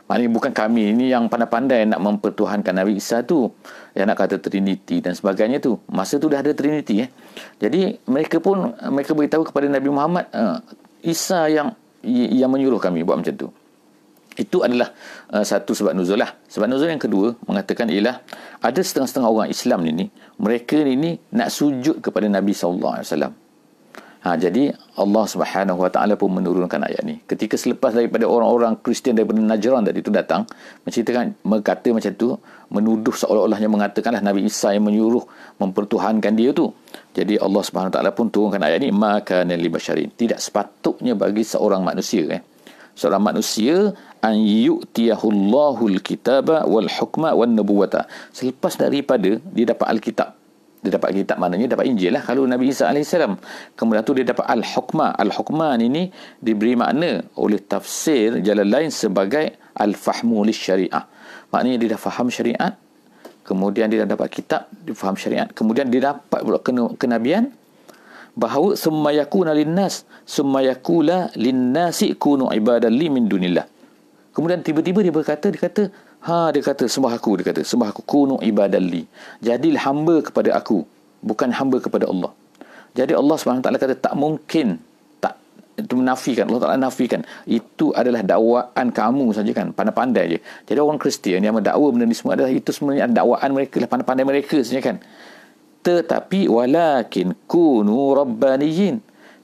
Maknanya 0.06 0.30
bukan 0.30 0.52
kami 0.54 0.94
ini 0.94 1.10
yang 1.10 1.26
pandai-pandai 1.26 1.90
nak 1.90 1.98
mempertuhankan 1.98 2.78
Nabi 2.78 3.02
Isa 3.02 3.26
tu. 3.26 3.50
Yang 3.98 4.06
nak 4.06 4.18
kata 4.22 4.36
Trinity 4.38 5.02
dan 5.02 5.18
sebagainya 5.18 5.58
tu. 5.58 5.82
Masa 5.90 6.22
tu 6.22 6.30
dah 6.30 6.46
ada 6.46 6.54
Trinity. 6.54 7.02
Eh. 7.02 7.10
Jadi 7.58 7.98
mereka 8.06 8.38
pun, 8.38 8.78
mereka 8.94 9.18
beritahu 9.18 9.50
kepada 9.50 9.66
Nabi 9.66 9.90
Muhammad, 9.90 10.30
uh, 10.30 10.62
Isa 11.02 11.50
yang 11.50 11.74
yang 12.06 12.54
menyuruh 12.54 12.78
kami 12.78 13.02
buat 13.02 13.18
macam 13.18 13.34
tu. 13.34 13.50
Itu 14.36 14.62
adalah 14.62 14.94
uh, 15.34 15.42
satu 15.42 15.74
sebab 15.74 15.98
nuzul 15.98 16.22
lah. 16.22 16.38
Sebab 16.52 16.70
nuzul 16.70 16.92
yang 16.92 17.02
kedua 17.02 17.34
mengatakan 17.50 17.90
ialah 17.90 18.22
ada 18.62 18.82
setengah-setengah 18.84 19.30
orang 19.32 19.50
Islam 19.50 19.82
ni, 19.82 19.92
ni 19.96 20.06
mereka 20.38 20.78
ni, 20.86 20.94
ni 20.94 21.12
nak 21.34 21.50
sujud 21.50 22.04
kepada 22.04 22.30
Nabi 22.30 22.54
SAW. 22.54 23.45
Ha, 24.26 24.34
jadi 24.42 24.74
Allah 24.98 25.26
Subhanahu 25.30 25.86
Wa 25.86 25.94
Taala 25.94 26.18
pun 26.18 26.34
menurunkan 26.34 26.82
ayat 26.82 27.06
ni. 27.06 27.22
Ketika 27.30 27.62
selepas 27.62 27.94
daripada 27.94 28.26
orang-orang 28.26 28.82
Kristian 28.82 29.14
daripada 29.14 29.38
Najran 29.38 29.86
tadi 29.86 30.02
itu 30.02 30.10
datang, 30.10 30.50
menceritakan 30.82 31.46
berkata 31.46 31.94
macam 31.94 32.10
tu, 32.18 32.34
menuduh 32.74 33.14
seolah-olahnya 33.14 33.70
mengatakanlah 33.70 34.26
Nabi 34.26 34.50
Isa 34.50 34.74
yang 34.74 34.90
menyuruh 34.90 35.22
mempertuhankan 35.62 36.34
dia 36.34 36.58
tu. 36.58 36.74
Jadi 37.14 37.38
Allah 37.38 37.62
Subhanahu 37.62 37.94
Wa 37.94 37.96
Taala 38.02 38.12
pun 38.18 38.34
turunkan 38.34 38.66
ayat 38.66 38.82
ni, 38.82 38.90
maka 38.90 39.46
nali 39.46 39.70
basyarin. 39.70 40.10
Tidak 40.10 40.42
sepatutnya 40.42 41.14
bagi 41.14 41.46
seorang 41.46 41.86
manusia 41.86 42.26
eh. 42.26 42.42
Seorang 42.98 43.22
manusia 43.22 43.94
an 44.26 44.42
yu'tiyahullahu 44.42 45.86
al-kitaba 45.86 46.66
wal 46.66 46.90
hukma 46.90 47.38
wan 47.38 47.54
nubuwata. 47.54 48.10
Selepas 48.34 48.74
daripada 48.82 49.38
dia 49.38 49.66
dapat 49.70 49.86
al-kitab 49.86 50.35
dia 50.86 51.02
dapat 51.02 51.18
kitab 51.18 51.42
maknanya 51.42 51.74
dapat 51.74 51.90
Injil 51.90 52.14
lah. 52.14 52.22
Kalau 52.22 52.46
Nabi 52.46 52.70
Isa 52.70 52.94
AS 52.94 53.18
kemudian 53.74 54.06
tu 54.06 54.14
dia 54.14 54.24
dapat 54.30 54.46
Al-Hukma. 54.46 55.18
Al-Hukma 55.18 55.74
ini 55.82 56.14
diberi 56.38 56.78
makna 56.78 57.26
oleh 57.42 57.58
tafsir 57.66 58.46
jalan 58.46 58.70
lain 58.70 58.94
sebagai 58.94 59.74
Al-Fahmu 59.74 60.46
Syariah 60.54 61.16
maknanya 61.56 61.78
dia 61.80 61.90
dah 61.96 62.02
faham 62.02 62.28
syariat 62.28 62.74
kemudian 63.48 63.88
dia 63.88 64.04
dah 64.04 64.18
dapat 64.18 64.28
kitab 64.28 64.68
dia 64.84 64.92
faham 64.92 65.16
syariat 65.16 65.48
kemudian 65.56 65.88
dia 65.88 66.12
dapat 66.12 66.44
pula 66.44 66.60
kenabian 67.00 67.56
bahawa 68.36 68.76
summa 68.76 69.16
yakuna 69.16 69.56
linnas 69.56 70.04
summa 70.28 70.60
yakula 70.60 71.32
linnasi 71.40 72.20
kunu 72.20 72.52
ibadan 72.52 72.92
li 72.92 73.08
min 73.08 73.32
dunillah. 73.32 73.64
Kemudian 74.36 74.60
tiba-tiba 74.60 75.00
dia 75.00 75.16
berkata 75.16 75.48
dia 75.48 75.64
kata 75.64 75.88
Ha 76.26 76.50
dia 76.50 76.62
kata 76.66 76.90
sembah 76.90 77.14
aku 77.14 77.38
dia 77.38 77.54
kata 77.54 77.62
sembah 77.62 77.94
aku 77.94 78.02
kunu 78.02 78.42
ibadalli. 78.42 79.06
Jadilah 79.46 79.86
hamba 79.86 80.26
kepada 80.26 80.58
aku 80.58 80.82
bukan 81.22 81.54
hamba 81.54 81.78
kepada 81.78 82.10
Allah. 82.10 82.34
Jadi 82.98 83.14
Allah 83.14 83.36
SWT 83.38 83.62
kata 83.62 83.94
tak 83.94 84.18
mungkin 84.18 84.82
tak 85.22 85.38
itu 85.78 85.94
menafikan 85.94 86.50
Allah 86.50 86.62
Taala 86.66 86.82
nafikan 86.82 87.22
itu 87.46 87.94
adalah 87.94 88.26
dakwaan 88.26 88.90
kamu 88.90 89.38
saja 89.38 89.52
kan 89.54 89.70
pandai-pandai 89.70 90.26
je. 90.34 90.40
Jadi 90.66 90.80
orang 90.82 90.98
Kristian 90.98 91.46
yang 91.46 91.62
mendakwa 91.62 91.94
benda 91.94 92.10
ni 92.10 92.18
semua 92.18 92.34
adalah 92.34 92.50
itu 92.50 92.74
sebenarnya 92.74 93.06
dakwaan 93.06 93.54
mereka 93.54 93.78
lah 93.78 93.90
pandai-pandai 93.92 94.26
mereka 94.26 94.58
saja 94.66 94.82
kan. 94.82 94.98
Tetapi 95.86 96.50
walakin 96.50 97.38
kunu 97.46 98.18
rabbaniyin. 98.18 98.98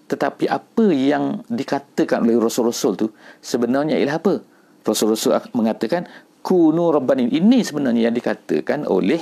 Tetapi 0.09 0.49
apa 0.49 0.89
yang 0.89 1.45
dikatakan 1.45 2.25
oleh 2.25 2.41
rasul-rasul 2.41 2.97
tu 2.97 3.07
sebenarnya 3.37 4.01
ialah 4.01 4.17
apa? 4.17 4.33
Rasul-rasul 4.81 5.37
mengatakan 5.53 6.09
kunu 6.41 6.93
rabbani. 6.93 7.29
Ini 7.29 7.59
sebenarnya 7.61 8.09
yang 8.09 8.15
dikatakan 8.17 8.89
oleh 8.89 9.21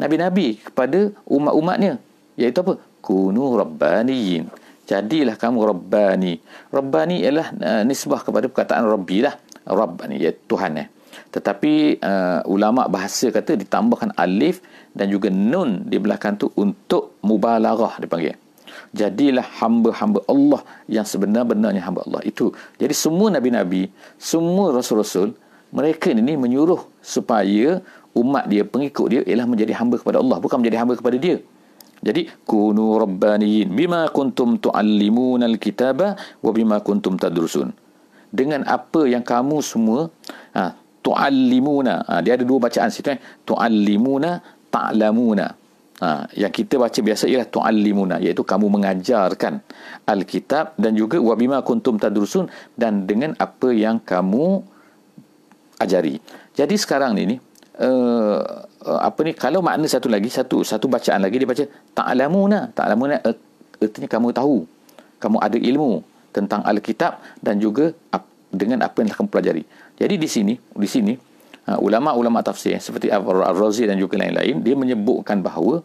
nabi-nabi 0.00 0.60
kepada 0.60 1.12
umat-umatnya. 1.28 2.00
Iaitu 2.36 2.60
apa? 2.64 2.80
Kunu 3.00 3.56
rabbaniyin 3.56 4.66
jadilah 4.86 5.34
kamu 5.36 5.58
rabbani. 5.74 6.38
Rabbani 6.70 7.26
ialah 7.26 7.46
uh, 7.52 7.82
nisbah 7.82 8.22
kepada 8.22 8.46
perkataan 8.46 8.86
rabbi 8.86 9.26
lah. 9.26 9.34
Rabbani 9.66 10.22
iaitu 10.22 10.54
tuhan 10.54 10.78
eh. 10.78 10.88
Tetapi 11.34 11.98
uh, 12.00 12.40
ulama 12.46 12.86
bahasa 12.86 13.28
kata 13.34 13.58
ditambahkan 13.58 14.14
alif 14.14 14.62
dan 14.94 15.10
juga 15.10 15.28
nun 15.28 15.84
di 15.84 15.98
belakang 15.98 16.38
tu 16.38 16.48
untuk 16.54 17.18
mubalaghah 17.26 17.98
dipanggil. 17.98 18.38
Jadilah 18.94 19.44
hamba-hamba 19.60 20.22
Allah 20.30 20.62
yang 20.86 21.02
sebenar-benarnya 21.02 21.82
hamba 21.82 22.06
Allah 22.06 22.22
itu. 22.22 22.54
Jadi 22.78 22.94
semua 22.94 23.28
nabi-nabi 23.34 23.90
semua 24.16 24.70
rasul-rasul 24.70 25.34
mereka 25.76 26.08
ini 26.08 26.40
menyuruh 26.40 26.88
supaya 27.04 27.84
umat 28.16 28.48
dia, 28.48 28.64
pengikut 28.64 29.06
dia 29.12 29.20
ialah 29.28 29.44
menjadi 29.44 29.76
hamba 29.76 30.00
kepada 30.00 30.24
Allah, 30.24 30.40
bukan 30.40 30.64
menjadi 30.64 30.80
hamba 30.80 30.96
kepada 30.96 31.20
dia. 31.20 31.44
Jadi, 32.00 32.32
kunu 32.48 32.96
rabbaniyin 32.96 33.68
bima 33.76 34.08
kuntum 34.08 34.56
tuallimuna 34.56 35.44
alkitaba 35.44 36.16
wa 36.16 36.50
bima 36.56 36.80
kuntum 36.80 37.20
tadrusun. 37.20 37.76
Dengan 38.32 38.64
apa 38.64 39.04
yang 39.04 39.20
kamu 39.20 39.60
semua 39.60 40.08
ha, 40.56 40.72
tuallimuna. 41.04 42.08
Ha, 42.08 42.20
dia 42.24 42.40
ada 42.40 42.44
dua 42.44 42.58
bacaan 42.58 42.88
situ 42.88 43.12
eh. 43.12 43.20
Tuallimuna 43.44 44.40
ta'lamuna. 44.72 45.46
Ha, 45.96 46.28
yang 46.36 46.52
kita 46.52 46.76
baca 46.76 47.00
biasa 47.00 47.24
ialah 47.24 47.48
tuallimuna 47.48 48.20
iaitu 48.20 48.44
kamu 48.44 48.68
mengajarkan 48.68 49.64
alkitab 50.04 50.76
dan 50.76 50.92
juga 50.92 51.16
wa 51.16 51.32
bima 51.32 51.64
kuntum 51.64 51.96
tadrusun 51.96 52.52
dan 52.76 53.08
dengan 53.08 53.32
apa 53.40 53.72
yang 53.72 53.96
kamu 54.04 54.75
ajari. 55.80 56.20
Jadi 56.56 56.74
sekarang 56.76 57.16
ni 57.16 57.34
ni 57.34 57.36
uh, 57.80 58.40
apa 58.86 59.20
ni 59.26 59.32
kalau 59.36 59.60
makna 59.60 59.86
satu 59.90 60.08
lagi 60.08 60.30
satu 60.32 60.62
satu 60.64 60.86
bacaan 60.88 61.20
lagi 61.20 61.36
dia 61.42 61.48
baca 61.48 61.64
ta'lamuna 61.92 62.72
ta'lamuna 62.72 63.20
uh, 63.26 63.36
artinya 63.82 64.08
kamu 64.08 64.28
tahu 64.32 64.64
kamu 65.20 65.36
ada 65.40 65.58
ilmu 65.58 66.00
tentang 66.32 66.60
alkitab 66.64 67.16
dan 67.40 67.56
juga 67.56 67.92
ap, 68.12 68.28
dengan 68.52 68.84
apa 68.84 69.00
yang 69.00 69.12
kamu 69.12 69.28
pelajari. 69.32 69.64
Jadi 69.96 70.14
di 70.20 70.28
sini 70.28 70.54
di 70.56 70.88
sini 70.88 71.12
uh, 71.68 71.78
ulama-ulama 71.80 72.44
tafsir 72.44 72.76
seperti 72.76 73.08
Ar-Razi 73.08 73.88
dan 73.88 73.96
juga 73.96 74.20
lain-lain 74.20 74.60
dia 74.60 74.76
menyebutkan 74.76 75.40
bahawa 75.40 75.80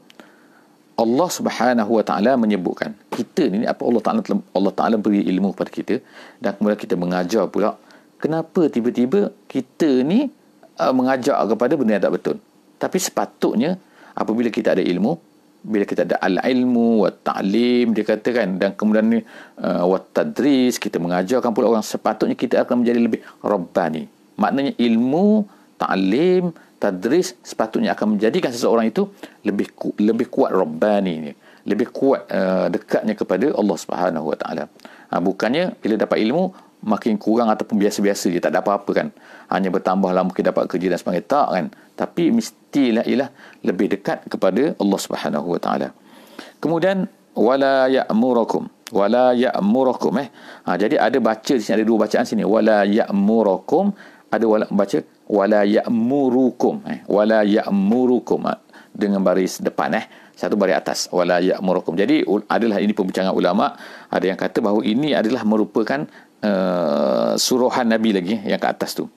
Allah 0.99 1.29
Subhanahu 1.31 1.91
Wa 1.97 2.03
Taala 2.05 2.37
menyebutkan 2.37 2.93
kita 3.09 3.49
ni 3.49 3.65
apa 3.65 3.81
Allah 3.87 4.03
Taala 4.03 4.21
Allah 4.53 4.73
Taala 4.75 4.95
beri 5.01 5.23
ilmu 5.25 5.55
kepada 5.55 5.71
kita 5.73 5.95
dan 6.43 6.53
kemudian 6.59 6.77
kita 6.77 6.95
mengajar 6.99 7.47
pula 7.49 7.79
kenapa 8.21 8.69
tiba-tiba 8.69 9.33
kita 9.49 10.05
ni 10.05 10.29
uh, 10.77 10.93
mengajak 10.93 11.33
kepada 11.33 11.73
benda 11.73 11.97
yang 11.97 12.05
tak 12.05 12.13
betul. 12.13 12.35
Tapi 12.77 12.97
sepatutnya 13.01 13.81
apabila 14.13 14.53
kita 14.53 14.77
ada 14.77 14.83
ilmu, 14.85 15.17
bila 15.61 15.85
kita 15.85 16.01
ada 16.09 16.17
al-ilmu 16.17 17.05
wa 17.05 17.11
ta'lim 17.13 17.93
dia 17.93 18.01
katakan 18.01 18.57
dan 18.57 18.73
kemudian 18.73 19.05
ni 19.05 19.19
uh, 19.61 19.85
wa 19.85 20.01
tadris 20.01 20.81
kita 20.81 20.97
mengajarkan 20.97 21.53
pula 21.53 21.69
orang 21.69 21.85
sepatutnya 21.85 22.33
kita 22.33 22.65
akan 22.65 22.81
menjadi 22.81 22.99
lebih 23.01 23.21
rabbani. 23.45 24.09
Maknanya 24.41 24.73
ilmu, 24.81 25.45
ta'lim, 25.77 26.49
tadris 26.81 27.37
sepatutnya 27.45 27.93
akan 27.93 28.17
menjadikan 28.17 28.49
seseorang 28.49 28.89
itu 28.89 29.05
lebih 29.45 29.69
ku, 29.77 29.93
lebih 30.01 30.33
kuat 30.33 30.49
rabbani 30.49 31.13
ni. 31.29 31.31
Lebih 31.61 31.93
kuat 31.93 32.25
uh, 32.33 32.73
dekatnya 32.73 33.13
kepada 33.13 33.53
Allah 33.53 33.77
Subhanahu 33.77 34.33
wa 34.33 34.37
taala. 34.41 34.65
Ha, 35.13 35.21
bukannya 35.21 35.77
bila 35.77 35.93
dapat 35.93 36.25
ilmu 36.25 36.70
makin 36.81 37.15
kurang 37.21 37.47
ataupun 37.53 37.77
biasa-biasa 37.77 38.33
je 38.33 38.41
tak 38.41 38.53
ada 38.53 38.65
apa-apa 38.65 38.91
kan. 38.91 39.07
Hanya 39.53 39.69
bertambah 39.69 40.09
mungkin 40.25 40.43
dapat 40.43 40.65
kerja 40.67 40.91
dan 40.91 40.97
sebagainya. 40.97 41.25
Tak 41.29 41.47
kan. 41.53 41.65
Tapi 41.95 42.33
mestilah 42.33 43.05
ialah 43.05 43.29
lebih 43.61 43.93
dekat 43.93 44.25
kepada 44.25 44.73
Allah 44.77 44.99
Subhanahu 44.99 45.47
wa 45.53 45.59
taala. 45.61 45.93
Kemudian 46.57 47.05
wala 47.37 47.87
ya'murukum. 47.87 48.67
Wala 48.91 49.31
ya'murukum 49.31 50.13
eh. 50.19 50.27
Ha, 50.67 50.75
jadi 50.75 50.99
ada 50.99 51.17
baca 51.23 51.53
di 51.55 51.63
sini 51.63 51.79
ada 51.79 51.85
dua 51.87 52.03
bacaan 52.03 52.25
sini. 52.27 52.43
Wala 52.43 52.83
ya'murukum. 52.83 53.95
Ada 54.31 54.45
wala 54.47 54.65
baca 54.67 54.99
wala 55.31 55.61
ya'murukum 55.63 56.75
eh. 56.91 56.99
Wala 57.07 57.47
ya'murukum 57.47 58.39
ha, 58.49 58.59
dengan 58.91 59.23
baris 59.23 59.63
depan 59.63 59.95
eh. 59.95 60.05
Satu 60.35 60.59
baris 60.59 60.75
atas. 60.75 61.07
Wala 61.13 61.39
ya'murukum. 61.39 61.95
Jadi 61.95 62.25
adalah 62.51 62.83
ini 62.83 62.91
pembincangan 62.91 63.31
ulama. 63.31 63.77
Ada 64.11 64.25
yang 64.33 64.39
kata 64.39 64.59
bahawa 64.59 64.81
ini 64.83 65.15
adalah 65.15 65.45
merupakan 65.47 66.03
uh, 66.43 67.33
suruhan 67.37 67.87
Nabi 67.89 68.09
lagi 68.13 68.35
yang 68.43 68.59
ke 68.61 68.67
atas 68.67 68.97
tu. 68.97 69.07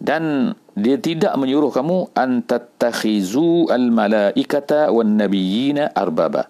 Dan 0.00 0.52
dia 0.74 0.96
tidak 0.96 1.36
menyuruh 1.36 1.72
kamu 1.72 2.16
antattakhizu 2.16 3.68
al-malaikata 3.70 4.92
wan 4.92 5.20
nabiyina 5.20 5.92
arbaba. 5.92 6.48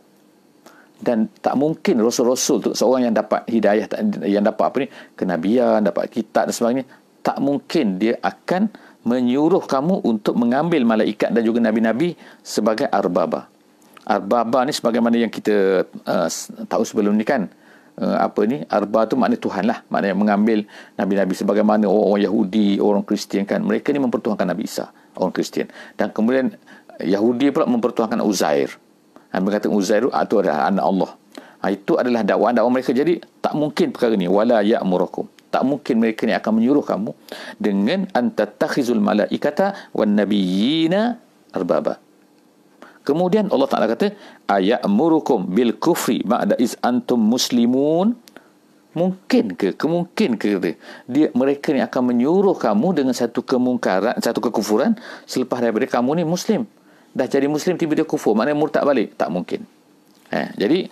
Dan 1.00 1.32
tak 1.40 1.56
mungkin 1.56 1.96
rasul-rasul 2.04 2.56
tu 2.60 2.70
seorang 2.76 3.08
yang 3.08 3.16
dapat 3.16 3.48
hidayah 3.48 3.88
yang 4.28 4.44
dapat 4.44 4.64
apa 4.68 4.76
ni 4.84 4.88
kenabian, 5.16 5.80
dapat 5.80 6.12
kitab 6.12 6.52
dan 6.52 6.54
sebagainya, 6.54 6.84
tak 7.24 7.40
mungkin 7.40 7.96
dia 7.96 8.20
akan 8.20 8.68
menyuruh 9.08 9.64
kamu 9.64 10.04
untuk 10.04 10.36
mengambil 10.36 10.84
malaikat 10.84 11.32
dan 11.32 11.40
juga 11.40 11.64
nabi-nabi 11.64 12.20
sebagai 12.44 12.84
arbaba. 12.84 13.48
Arbaba 14.04 14.68
ni 14.68 14.76
sebagaimana 14.76 15.16
yang 15.16 15.32
kita 15.32 15.88
uh, 16.04 16.28
tahu 16.68 16.82
sebelum 16.84 17.16
ni 17.16 17.24
kan 17.24 17.48
uh, 17.98 18.18
apa 18.22 18.46
ni? 18.46 18.62
Arba 18.70 19.10
tu 19.10 19.18
makna 19.18 19.34
Tuhan 19.34 19.66
lah. 19.66 19.82
Maknanya 19.90 20.16
mengambil 20.16 20.58
nabi-nabi 20.94 21.34
sebagaimana 21.34 21.90
orang-orang 21.90 22.22
Yahudi 22.30 22.68
orang 22.78 23.02
Kristian 23.02 23.42
kan. 23.48 23.64
Mereka 23.64 23.90
ni 23.90 23.98
mempertuhankan 23.98 24.46
Nabi 24.46 24.68
Isa 24.68 24.94
orang 25.18 25.34
Kristian. 25.34 25.66
Dan 25.98 26.14
kemudian 26.14 26.54
Yahudi 27.02 27.50
pula 27.50 27.66
mempertuhankan 27.66 28.22
Uzair. 28.22 28.70
Dan 29.30 29.42
berkata 29.42 29.66
Uzair 29.66 30.06
itu 30.06 30.34
adalah 30.38 30.70
anak 30.70 30.84
Allah. 30.84 31.10
Ha, 31.60 31.68
itu 31.74 31.98
adalah 31.98 32.24
dakwaan-dakwaan 32.24 32.72
mereka. 32.72 32.94
Jadi 32.94 33.20
tak 33.42 33.52
mungkin 33.58 33.92
perkara 33.92 34.14
ni 34.16 34.30
wala 34.30 34.62
ya'murakum 34.64 35.28
tak 35.50 35.66
mungkin 35.66 35.98
mereka 35.98 36.24
ni 36.24 36.32
akan 36.32 36.62
menyuruh 36.62 36.86
kamu 36.86 37.10
dengan 37.58 38.06
antatakhizul 38.14 39.02
malaikata 39.02 39.90
wan 39.90 40.14
nabiyina 40.14 41.18
arbaba 41.50 41.98
Kemudian 43.00 43.48
Allah 43.48 43.68
Taala 43.68 43.88
kata 43.88 44.12
ayamurukum 44.44 45.48
bil 45.48 45.76
kufri 45.80 46.20
ba'da 46.20 46.56
iz 46.60 46.76
antum 46.84 47.16
muslimun? 47.16 48.12
Mungkin 48.90 49.54
ke? 49.54 49.78
Kemungkin 49.78 50.34
ke 50.34 50.58
dia? 50.58 51.28
Mereka 51.30 51.70
ni 51.70 51.80
akan 51.80 52.10
menyuruh 52.10 52.58
kamu 52.58 53.02
dengan 53.02 53.14
satu 53.14 53.46
kemungkaran 53.46 54.18
satu 54.18 54.42
kekufuran 54.42 54.98
selepas 55.30 55.62
daripada 55.62 55.86
kamu 55.86 56.20
ni 56.20 56.24
muslim. 56.26 56.66
Dah 57.14 57.26
jadi 57.30 57.46
muslim 57.46 57.78
tiba 57.78 57.94
dia 57.94 58.06
kufur. 58.06 58.34
Maknanya 58.34 58.58
murtad 58.58 58.82
balik? 58.82 59.14
Tak 59.14 59.30
mungkin. 59.30 59.62
Eh, 60.30 60.48
jadi 60.58 60.90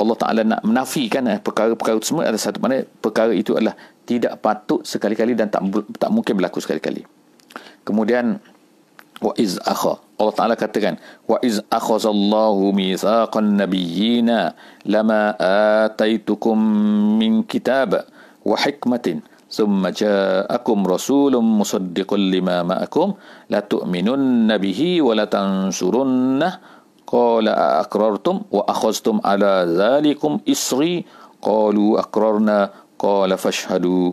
Allah 0.00 0.16
Taala 0.16 0.40
nak 0.46 0.62
menafikan 0.64 1.26
eh, 1.28 1.38
perkara-perkara 1.42 2.00
semua 2.00 2.24
ada 2.24 2.38
satu 2.40 2.62
mana 2.62 2.86
perkara 3.04 3.36
itu 3.36 3.52
adalah 3.58 3.76
tidak 4.08 4.40
patut 4.40 4.80
sekali-kali 4.82 5.36
dan 5.36 5.52
tak 5.52 5.60
tak 6.00 6.10
mungkin 6.10 6.40
berlaku 6.40 6.62
sekali-kali. 6.62 7.04
Kemudian 7.84 8.40
wa 9.20 9.32
iz 9.36 9.60
akha 9.62 10.00
Allah 10.20 10.36
Taala 10.36 10.54
katakan 10.54 11.00
wa 11.24 11.40
iz 11.40 11.64
akhazallahu 11.72 12.76
mitsaqan 12.76 13.56
nabiyyina 13.56 14.52
lama 14.84 15.32
ataitukum 15.88 16.60
min 17.16 17.40
kitab 17.48 18.04
wa 18.44 18.56
hikmatin 18.60 19.24
ثم 19.50 19.82
جاءكم 19.82 20.78
رسول 20.86 21.34
مصدق 21.34 22.06
لما 22.14 22.62
معكم 22.62 23.08
لتؤمنن 23.50 24.50
ولا 25.02 25.24
تنصرونه 25.26 26.50
قال 27.06 27.46
أكررتم 27.82 28.36
وأخذتم 28.50 29.20
على 29.24 29.52
ذلكم 29.74 30.32
إصري 30.46 31.04
قالوا 31.42 32.00
أكررنا 32.00 32.58
قال 32.98 33.30
فشهدوا 33.38 34.12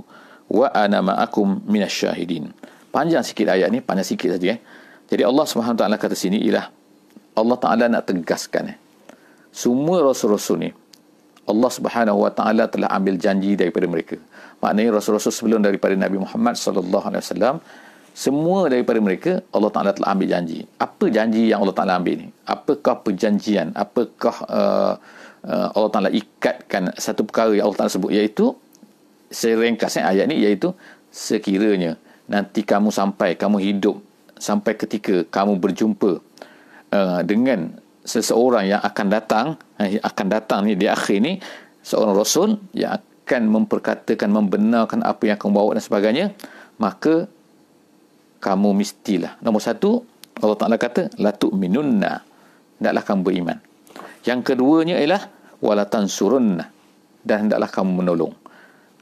وأنا 0.50 1.02
معكم 1.02 1.48
من 1.70 1.82
الشاهدين 1.86 2.46
panjang 2.88 3.22
sikit 3.22 3.46
ayat 3.46 3.70
ni 3.70 3.84
panjang 3.84 4.10
sikit 4.10 4.42
saja 4.42 4.58
eh? 4.58 4.60
Jadi 5.08 5.24
Allah 5.28 5.46
Subhanahu 5.48 5.80
taala 5.80 5.96
kata 5.96 6.16
sini 6.16 6.40
ialah 6.44 6.72
Allah 7.38 7.58
taala 7.58 7.86
nak 7.88 8.08
tegaskan 8.08 8.76
eh. 8.76 8.78
semua 9.52 10.04
rasul-rasul 10.04 10.68
ni 10.68 10.70
Allah 11.48 11.72
Subhanahu 11.72 12.28
wa 12.28 12.32
taala 12.32 12.68
telah 12.68 12.92
ambil 12.92 13.16
janji 13.16 13.56
daripada 13.56 13.88
mereka 13.88 14.20
maknanya 14.60 15.00
rasul-rasul 15.00 15.32
sebelum 15.32 15.64
daripada 15.64 15.96
Nabi 15.96 16.20
Muhammad 16.20 16.60
sallallahu 16.60 17.06
alaihi 17.08 17.24
wasallam 17.24 17.58
semua 18.18 18.66
daripada 18.66 18.98
mereka 18.98 19.46
Allah 19.54 19.70
Taala 19.70 19.94
telah 19.94 20.18
ambil 20.18 20.34
janji. 20.34 20.66
Apa 20.82 21.06
janji 21.14 21.54
yang 21.54 21.62
Allah 21.62 21.78
Taala 21.78 22.02
ambil 22.02 22.26
ni? 22.26 22.28
Apakah 22.50 23.06
perjanjian? 23.06 23.78
Apakah 23.78 24.42
uh, 24.50 24.94
uh, 25.46 25.68
Allah 25.78 25.92
Taala 25.94 26.10
ikatkan 26.10 26.98
satu 26.98 27.30
perkara 27.30 27.54
yang 27.54 27.70
Allah 27.70 27.78
Taala 27.78 27.94
sebut 27.94 28.10
iaitu 28.10 28.58
saya 29.30 29.60
ringkasnya 29.62 30.10
ayat 30.10 30.26
ni 30.34 30.42
iaitu 30.42 30.74
sekiranya 31.14 32.00
nanti 32.26 32.66
kamu 32.66 32.90
sampai 32.90 33.38
kamu 33.38 33.62
hidup 33.62 34.02
sampai 34.38 34.78
ketika 34.78 35.26
kamu 35.28 35.60
berjumpa 35.60 36.22
uh, 36.94 37.22
dengan 37.26 37.76
seseorang 38.08 38.72
yang 38.72 38.82
akan 38.82 39.08
datang 39.12 39.46
eh, 39.82 40.00
akan 40.00 40.28
datang 40.32 40.64
ni 40.64 40.80
di 40.80 40.88
akhir 40.88 41.20
ni 41.20 41.38
seorang 41.84 42.16
rasul 42.16 42.56
yang 42.72 42.96
akan 42.96 43.52
memperkatakan 43.52 44.32
membenarkan 44.32 45.04
apa 45.04 45.28
yang 45.28 45.36
kamu 45.36 45.52
bawa 45.52 45.76
dan 45.76 45.84
sebagainya 45.84 46.26
maka 46.80 47.28
kamu 48.38 48.78
mestilah. 48.78 49.36
Nombor 49.42 49.62
satu, 49.62 50.06
Allah 50.40 50.58
Ta'ala 50.58 50.78
kata, 50.78 51.18
la 51.18 51.34
tu'minunna. 51.34 52.14
Hendaklah 52.78 53.04
kamu 53.04 53.22
beriman. 53.26 53.58
Yang 54.24 54.54
keduanya 54.54 55.02
ialah, 55.02 55.28
walatan 55.60 56.06
surunna. 56.06 56.70
Dan 57.26 57.50
hendaklah 57.50 57.68
kamu 57.68 58.06
menolong. 58.06 58.34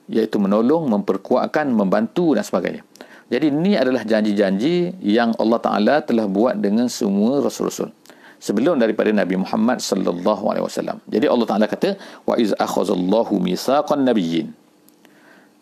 Iaitu 0.07 0.39
menolong, 0.39 0.87
memperkuatkan, 0.87 1.67
membantu 1.69 2.33
dan 2.33 2.47
sebagainya. 2.47 2.81
Jadi 3.25 3.49
ini 3.49 3.73
adalah 3.73 4.05
janji-janji 4.05 5.01
yang 5.01 5.33
Allah 5.41 5.57
Ta'ala 5.57 5.95
telah 6.05 6.29
buat 6.29 6.61
dengan 6.61 6.85
semua 6.85 7.41
Rasul-Rasul. 7.41 7.89
Sebelum 8.37 8.77
daripada 8.77 9.09
Nabi 9.09 9.41
Muhammad 9.41 9.81
sallallahu 9.81 10.43
alaihi 10.53 10.65
wasallam. 10.65 11.01
Jadi 11.09 11.25
Allah 11.25 11.47
Taala 11.49 11.65
kata 11.65 11.97
wa 12.29 12.37
iz 12.37 12.53
akhazallahu 12.53 13.41
misaqan 13.41 14.05
nabiyyin. 14.05 14.53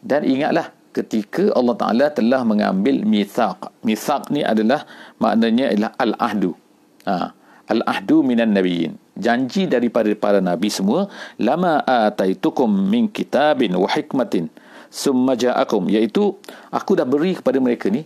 Dan 0.03 0.27
ingatlah 0.27 0.75
ketika 0.91 1.55
Allah 1.55 1.75
Ta'ala 1.79 2.05
telah 2.12 2.43
mengambil 2.43 3.08
mithaq. 3.08 3.72
Mithaq 3.88 4.27
ni 4.36 4.43
adalah 4.43 4.84
maknanya 5.24 5.72
adalah 5.72 5.91
al-ahdu. 5.96 6.51
Ha. 7.08 7.32
Al-ahdu 7.72 8.27
minan 8.27 8.51
nabiyin. 8.51 9.00
Janji 9.15 9.72
daripada 9.72 10.12
para 10.20 10.43
nabi 10.43 10.67
semua. 10.67 11.08
Lama 11.39 11.79
ataitukum 11.88 12.67
min 12.67 13.08
kitabin 13.08 13.72
wa 13.72 13.88
hikmatin. 13.88 14.51
Summa 14.93 15.33
ja'akum. 15.33 15.89
Iaitu, 15.89 16.38
aku 16.69 16.93
dah 16.93 17.09
beri 17.09 17.33
kepada 17.33 17.57
mereka 17.57 17.89
ni. 17.89 18.05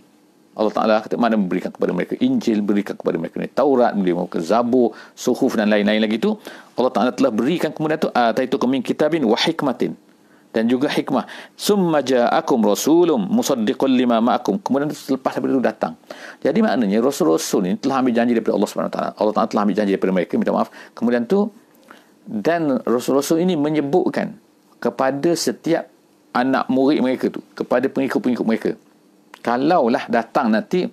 Allah 0.58 0.72
Ta'ala 0.72 0.94
kata, 1.04 1.20
mana 1.20 1.36
memberikan 1.36 1.68
kepada 1.68 1.92
mereka? 1.92 2.16
Injil, 2.18 2.64
berikan 2.64 2.96
kepada 2.96 3.20
mereka 3.20 3.36
ni. 3.38 3.46
Taurat, 3.46 3.92
berikan 3.92 4.24
kepada 4.24 4.42
Zabur, 4.42 4.96
Suhuf 5.12 5.54
dan 5.54 5.68
lain-lain 5.68 6.00
lagi 6.00 6.16
tu. 6.16 6.34
Allah 6.80 6.90
Ta'ala 6.90 7.10
telah 7.12 7.28
berikan 7.28 7.70
kemudian 7.70 8.00
tu 8.00 8.08
Ataitukum 8.10 8.66
min 8.72 8.80
kitabin 8.80 9.20
wa 9.22 9.36
hikmatin. 9.36 9.94
Dan 10.48 10.64
juga 10.64 10.88
hikmah. 10.88 11.28
Summa 11.54 12.00
ja'akum 12.00 12.64
rasulun 12.64 13.20
musaddiqul 13.20 13.92
lima 13.92 14.18
ma'akum. 14.24 14.56
Kemudian 14.58 14.88
selepas 14.90 15.36
daripada 15.36 15.52
itu 15.54 15.62
datang. 15.62 15.92
Jadi 16.40 16.58
maknanya 16.64 17.04
rasul-rasul 17.04 17.68
ini 17.68 17.76
telah 17.76 18.00
ambil 18.00 18.16
janji 18.16 18.32
daripada 18.32 18.56
Allah 18.56 18.68
Subhanahu 18.72 18.90
taala. 18.96 19.10
Allah 19.12 19.32
Taala 19.36 19.48
telah 19.52 19.62
ambil 19.68 19.76
janji 19.76 19.92
daripada 19.92 20.12
mereka 20.16 20.32
minta 20.40 20.50
maaf. 20.56 20.72
Kemudian 20.96 21.28
tu 21.28 21.52
dan 22.24 22.80
rasul-rasul 22.82 23.44
ini 23.44 23.60
menyebutkan 23.60 24.40
kepada 24.80 25.36
setiap 25.36 25.92
anak 26.38 26.70
murid 26.70 27.02
mereka 27.02 27.26
tu 27.28 27.42
kepada 27.58 27.90
pengikut-pengikut 27.90 28.46
mereka 28.46 28.70
kalaulah 29.42 30.06
datang 30.06 30.50
nanti 30.54 30.86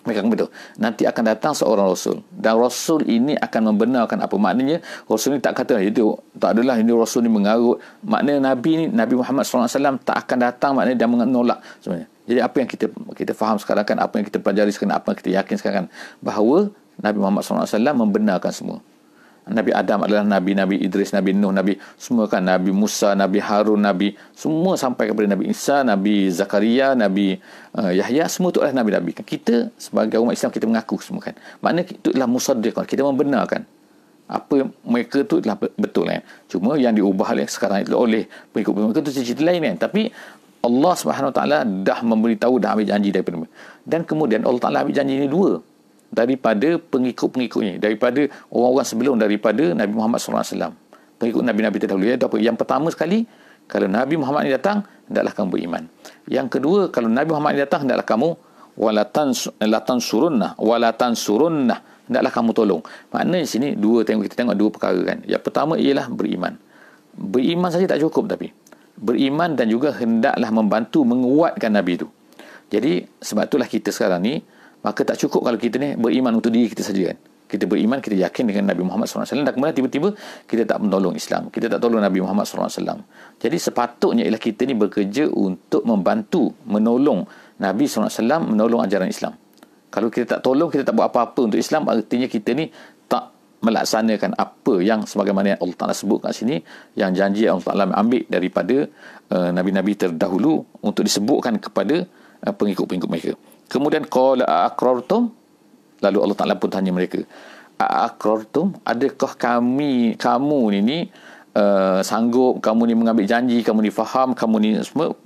mereka 0.00 0.24
betul. 0.24 0.48
Nanti 0.80 1.04
akan 1.04 1.22
datang 1.28 1.52
seorang 1.52 1.92
Rasul. 1.92 2.24
Dan 2.32 2.56
Rasul 2.56 3.04
ini 3.04 3.36
akan 3.36 3.72
membenarkan 3.72 4.16
apa. 4.24 4.32
Maknanya, 4.32 4.80
Rasul 5.04 5.36
ini 5.36 5.44
tak 5.44 5.60
kata, 5.60 5.76
itu 5.84 6.16
tak 6.40 6.56
adalah 6.56 6.80
ini 6.80 6.88
Rasul 6.88 7.28
ini 7.28 7.32
mengarut. 7.32 7.76
Maknanya 8.08 8.40
Nabi 8.52 8.70
ni, 8.80 8.84
Nabi 8.88 9.20
Muhammad 9.20 9.44
SAW 9.44 9.68
tak 10.00 10.24
akan 10.24 10.38
datang, 10.40 10.72
maknanya 10.72 11.04
dia 11.04 11.08
menolak 11.08 11.60
sebenarnya. 11.84 12.08
Jadi 12.24 12.40
apa 12.40 12.56
yang 12.62 12.68
kita 12.70 12.86
kita 13.12 13.32
faham 13.36 13.60
sekarang 13.60 13.84
kan, 13.84 13.96
apa 14.00 14.14
yang 14.16 14.24
kita 14.24 14.38
pelajari 14.40 14.72
sekarang, 14.72 14.96
apa 14.96 15.06
yang 15.12 15.18
kita 15.20 15.30
yakin 15.36 15.54
sekarang 15.60 15.76
kan, 15.84 15.86
bahawa 16.24 16.72
Nabi 16.96 17.18
Muhammad 17.20 17.42
SAW 17.44 17.92
membenarkan 17.92 18.52
semua. 18.56 18.78
Nabi 19.50 19.70
Adam 19.74 20.06
adalah 20.06 20.22
Nabi, 20.22 20.54
Nabi 20.54 20.76
Idris, 20.78 21.10
Nabi 21.10 21.34
Nuh, 21.34 21.50
Nabi 21.50 21.76
semua 21.98 22.30
kan, 22.30 22.40
Nabi 22.40 22.70
Musa, 22.70 23.18
Nabi 23.18 23.42
Harun, 23.42 23.82
Nabi 23.82 24.14
semua 24.32 24.78
sampai 24.78 25.10
kepada 25.10 25.26
Nabi 25.26 25.50
Isa, 25.50 25.82
Nabi 25.82 26.30
Zakaria, 26.30 26.94
Nabi 26.94 27.36
uh, 27.74 27.90
Yahya, 27.90 28.30
semua 28.30 28.54
itu 28.54 28.62
adalah 28.62 28.86
Nabi-Nabi. 28.86 29.10
Kita 29.26 29.74
sebagai 29.74 30.22
umat 30.22 30.38
Islam, 30.38 30.54
kita 30.54 30.66
mengaku 30.70 31.02
semua 31.02 31.20
kan. 31.20 31.34
Maknanya 31.60 31.90
itu 31.90 32.08
adalah 32.14 32.30
musaddiq, 32.30 32.78
kita 32.86 33.02
membenarkan 33.02 33.66
apa 34.30 34.70
mereka 34.86 35.26
itu 35.26 35.42
adalah 35.42 35.58
betul 35.58 36.06
kan. 36.06 36.22
Cuma 36.46 36.78
yang 36.78 36.94
diubah 36.94 37.34
oleh 37.34 37.50
sekarang 37.50 37.82
itu 37.82 37.98
oleh 37.98 38.30
pengikut-pengikut 38.54 39.02
itu 39.02 39.34
cerita 39.34 39.42
lain 39.42 39.74
kan. 39.74 39.90
Tapi 39.90 40.06
Allah 40.62 40.94
Subhanahu 40.94 41.34
Wa 41.34 41.36
Taala 41.42 41.58
dah 41.66 41.98
memberitahu 42.06 42.62
dah 42.62 42.78
ambil 42.78 42.86
janji 42.86 43.10
daripada 43.10 43.42
mereka. 43.42 43.54
Dan 43.82 44.06
kemudian 44.06 44.46
Allah 44.46 44.62
Taala 44.62 44.78
ambil 44.86 44.94
janji 44.94 45.18
ini 45.18 45.26
dua 45.26 45.58
daripada 46.10 46.76
pengikut-pengikutnya 46.78 47.78
daripada 47.78 48.26
orang-orang 48.50 48.86
sebelum 48.86 49.14
daripada 49.16 49.74
Nabi 49.74 49.92
Muhammad 49.94 50.18
SAW 50.18 50.74
pengikut 51.20 51.44
Nabi-Nabi 51.44 51.76
terdahulu 51.78 52.04
ya, 52.08 52.16
yang 52.40 52.56
pertama 52.58 52.90
sekali 52.90 53.28
kalau 53.70 53.86
Nabi 53.86 54.18
Muhammad 54.18 54.50
ini 54.50 54.52
datang 54.58 54.82
hendaklah 55.06 55.30
kamu 55.30 55.48
beriman. 55.54 55.82
Yang 56.26 56.58
kedua 56.58 56.80
kalau 56.90 57.06
Nabi 57.06 57.30
Muhammad 57.30 57.54
ini 57.54 57.62
datang 57.62 57.86
hendaklah 57.86 58.06
kamu 58.08 58.28
walatan 58.74 59.28
latan 59.62 59.98
surunna 60.02 60.58
walatan 60.58 61.14
surunna 61.14 61.76
hendaklah 62.10 62.32
kamu 62.34 62.50
tolong. 62.50 62.82
Maknanya 63.14 63.46
sini 63.46 63.78
dua 63.78 64.02
tengok 64.02 64.26
kita 64.26 64.42
tengok 64.42 64.56
dua 64.58 64.70
perkara 64.74 65.00
kan. 65.14 65.18
Yang 65.22 65.42
pertama 65.46 65.78
ialah 65.78 66.10
beriman. 66.10 66.58
Beriman 67.14 67.70
saja 67.70 67.86
tak 67.86 68.02
cukup 68.02 68.26
tapi 68.26 68.50
beriman 68.98 69.54
dan 69.54 69.70
juga 69.70 69.94
hendaklah 69.94 70.50
membantu 70.50 71.06
menguatkan 71.06 71.70
Nabi 71.70 72.02
itu. 72.02 72.10
Jadi 72.74 73.06
sebab 73.22 73.46
itulah 73.46 73.70
kita 73.70 73.94
sekarang 73.94 74.20
ni 74.22 74.42
maka 74.80 75.00
tak 75.04 75.20
cukup 75.20 75.44
kalau 75.44 75.58
kita 75.60 75.76
ni 75.76 75.96
beriman 75.96 76.36
untuk 76.40 76.52
diri 76.52 76.68
kita 76.72 76.84
saja 76.84 77.12
kan. 77.12 77.18
Kita 77.50 77.66
beriman 77.66 77.98
kita 77.98 78.14
yakin 78.14 78.46
dengan 78.46 78.70
Nabi 78.70 78.86
Muhammad 78.86 79.10
SAW 79.10 79.42
dan 79.42 79.50
kemudian 79.50 79.74
tiba-tiba 79.74 80.14
kita 80.46 80.62
tak 80.70 80.78
menolong 80.86 81.18
Islam. 81.18 81.50
Kita 81.50 81.66
tak 81.66 81.82
tolong 81.82 81.98
Nabi 81.98 82.22
Muhammad 82.22 82.46
SAW 82.46 82.70
jadi 83.42 83.56
sepatutnya 83.58 84.22
ialah 84.22 84.38
kita 84.38 84.62
ni 84.68 84.78
bekerja 84.78 85.26
untuk 85.26 85.82
membantu 85.82 86.54
menolong 86.70 87.26
Nabi 87.58 87.90
SAW 87.90 88.46
menolong 88.46 88.86
ajaran 88.86 89.10
Islam. 89.10 89.34
Kalau 89.90 90.06
kita 90.06 90.38
tak 90.38 90.40
tolong 90.46 90.70
kita 90.70 90.86
tak 90.86 90.94
buat 90.94 91.10
apa-apa 91.10 91.50
untuk 91.50 91.58
Islam 91.58 91.90
artinya 91.90 92.30
kita 92.30 92.54
ni 92.54 92.70
tak 93.10 93.34
melaksanakan 93.66 94.38
apa 94.38 94.78
yang 94.78 95.02
sebagaimana 95.02 95.58
Allah 95.58 95.76
Ta'ala 95.76 95.94
sebut 95.96 96.22
kat 96.22 96.32
sini 96.32 96.62
yang 96.94 97.10
janji 97.10 97.50
Allah 97.50 97.66
Ta'ala 97.66 97.90
ambil 97.98 98.22
daripada 98.30 98.86
uh, 99.34 99.50
Nabi-Nabi 99.50 99.98
terdahulu 99.98 100.62
untuk 100.86 101.02
disebutkan 101.02 101.58
kepada 101.58 102.06
uh, 102.46 102.54
pengikut-pengikut 102.54 103.10
mereka 103.10 103.32
Kemudian 103.70 104.02
qala 104.04 104.66
aqrartum 104.66 105.30
lalu 106.02 106.18
Allah 106.18 106.36
Taala 106.36 106.54
pun 106.58 106.68
tanya 106.74 106.90
mereka 106.90 107.22
aqrartum 107.80 108.76
adakah 108.84 109.32
kami 109.38 110.18
kamu 110.20 110.60
ni 110.76 110.80
ni 110.84 110.98
uh, 111.56 112.00
sanggup? 112.04 112.60
Kamu 112.60 112.84
ni 112.84 112.94
mengambil 112.98 113.24
janji 113.24 113.64
kamu 113.64 113.88
ni 113.88 113.90
faham 113.94 114.36
kamu 114.36 114.56
ni 114.60 114.70
semua? 114.84 115.16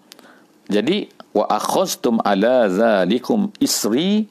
Jadi 0.71 1.11
wa 1.35 1.45
akhaztum 1.51 2.23
ala 2.23 2.71
zalikum 2.71 3.51
isri. 3.59 4.31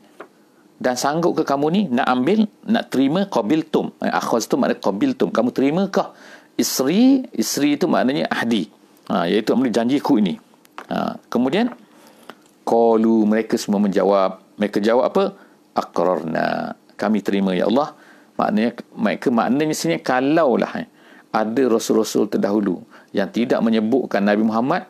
Dan 0.84 0.99
sanggup 0.99 1.39
ke 1.39 1.43
kamu 1.47 1.67
ni 1.71 1.82
nak 1.88 2.08
ambil 2.12 2.43
nak 2.67 2.91
terima 2.91 3.23
qabiltum? 3.23 3.95
Eh, 4.04 4.12
akhaztum 4.12 4.60
makna 4.60 4.76
qabiltum. 4.76 5.32
Kamu 5.32 5.56
terima 5.56 5.88
kah 5.88 6.12
isri 6.60 7.23
isri 7.32 7.80
itu 7.80 7.88
maknanya 7.88 8.28
ahdi. 8.28 8.67
Ha 9.08 9.23
iaitu 9.23 9.56
makna 9.56 9.71
janjiku 9.71 10.19
ini. 10.19 10.36
Ha 10.91 11.15
kemudian 11.32 11.71
Qalu 12.63 13.28
mereka 13.28 13.60
semua 13.60 13.80
menjawab. 13.84 14.39
Mereka 14.60 14.80
jawab 14.80 15.12
apa? 15.12 15.23
Aqrarna. 15.76 16.76
Kami 16.95 17.19
terima 17.19 17.52
ya 17.52 17.67
Allah. 17.67 17.95
Maknanya 18.39 18.71
mereka 18.97 19.28
maknanya 19.30 19.76
sini 19.78 20.02
kalaulah 20.02 20.71
eh, 20.82 20.88
ada 21.30 21.63
rasul-rasul 21.69 22.30
terdahulu 22.30 22.82
yang 23.13 23.30
tidak 23.30 23.62
menyebutkan 23.62 24.26
Nabi 24.26 24.41
Muhammad 24.41 24.89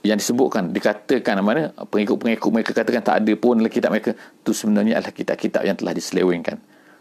yang 0.00 0.16
disebutkan 0.16 0.72
dikatakan 0.72 1.44
mana 1.44 1.76
pengikut-pengikut 1.76 2.50
mereka 2.50 2.70
katakan 2.72 3.04
tak 3.04 3.20
ada 3.20 3.32
pun 3.36 3.60
dalam 3.60 3.68
kitab 3.68 3.92
mereka 3.92 4.16
itu 4.16 4.52
sebenarnya 4.56 4.96
adalah 4.96 5.12
kitab-kitab 5.12 5.62
yang 5.66 5.76
telah 5.76 5.92
diselewengkan 5.92 6.56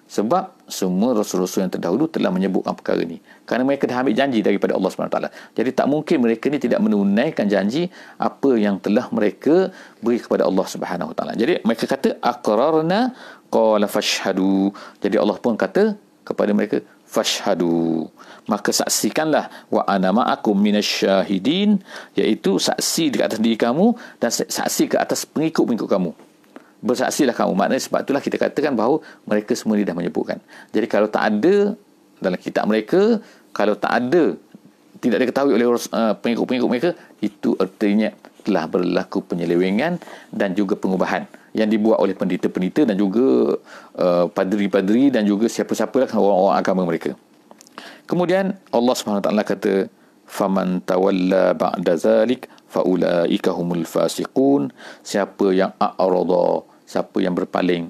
sebab 0.09 0.57
semua 0.65 1.13
rasul-rasul 1.13 1.69
yang 1.69 1.73
terdahulu 1.73 2.09
telah 2.09 2.33
menyebutkan 2.33 2.73
perkara 2.73 3.05
ini. 3.05 3.21
Kerana 3.45 3.61
mereka 3.61 3.85
dah 3.85 4.01
ambil 4.01 4.17
janji 4.17 4.41
daripada 4.41 4.73
Allah 4.73 4.89
SWT 4.89 5.19
jadi 5.53 5.69
tak 5.69 5.85
mungkin 5.85 6.17
mereka 6.25 6.49
ni 6.49 6.57
tidak 6.57 6.81
menunaikan 6.81 7.45
janji 7.45 7.93
apa 8.17 8.51
yang 8.57 8.81
telah 8.81 9.05
mereka 9.13 9.69
beri 10.01 10.17
kepada 10.17 10.49
Allah 10.49 10.65
SWT 10.65 11.21
jadi 11.37 11.61
mereka 11.61 11.85
kata 11.85 12.17
aqrarna 12.25 13.13
qala 13.53 13.85
fashhadu. 13.85 14.73
Jadi 14.97 15.15
Allah 15.21 15.37
pun 15.37 15.53
kata 15.53 15.93
kepada 16.25 16.51
mereka 16.57 16.81
fashhadu. 17.05 18.09
Maka 18.49 18.73
saksikanlah 18.73 19.69
wa 19.69 19.85
ana 19.85 20.09
ma'akum 20.09 20.57
minasyahidin 20.57 21.81
iaitu 22.17 22.57
saksi 22.57 23.13
di 23.13 23.19
atas 23.21 23.37
diri 23.37 23.57
kamu 23.57 23.93
dan 24.17 24.33
saksi 24.33 24.93
ke 24.93 24.97
atas 24.97 25.25
pengikut-pengikut 25.29 25.89
kamu 25.89 26.11
bersaksilah 26.79 27.35
kamu 27.35 27.53
maknanya 27.55 27.83
sebab 27.83 27.99
itulah 28.07 28.23
kita 28.23 28.37
katakan 28.39 28.73
bahawa 28.75 29.03
mereka 29.27 29.51
semua 29.55 29.75
ni 29.75 29.83
dah 29.83 29.95
menyebutkan 29.95 30.39
jadi 30.71 30.87
kalau 30.87 31.11
tak 31.11 31.23
ada 31.27 31.75
dalam 32.19 32.39
kitab 32.39 32.67
mereka 32.67 33.19
kalau 33.51 33.75
tak 33.75 33.91
ada 33.91 34.35
tidak 34.99 35.27
diketahui 35.27 35.55
oleh 35.55 35.67
uh, 35.67 36.13
pengikut-pengikut 36.19 36.69
mereka 36.69 36.89
itu 37.23 37.55
artinya 37.55 38.11
telah 38.43 38.67
berlaku 38.67 39.23
penyelewengan 39.23 39.99
dan 40.31 40.55
juga 40.55 40.75
pengubahan 40.75 41.27
yang 41.55 41.67
dibuat 41.67 41.99
oleh 41.99 42.13
pendeta-pendeta 42.13 42.85
dan 42.87 42.95
juga 42.95 43.57
uh, 43.97 44.25
padri-padri 44.29 45.09
dan 45.09 45.25
juga 45.25 45.49
siapa-siapa 45.49 46.05
lah 46.05 46.09
orang-orang 46.13 46.57
agama 46.57 46.81
mereka. 46.85 47.11
Kemudian 48.05 48.57
Allah 48.69 48.95
taala 48.97 49.43
kata 49.45 49.89
faman 50.29 50.81
tawalla 50.85 51.57
ba'da 51.57 51.93
zalik 51.97 52.45
faulaika 52.69 53.49
humul 53.51 53.83
fasiqun 53.83 54.69
siapa 55.01 55.49
yang 55.51 55.73
a'rada 55.81 56.63
siapa 56.85 57.17
yang 57.19 57.33
berpaling 57.33 57.89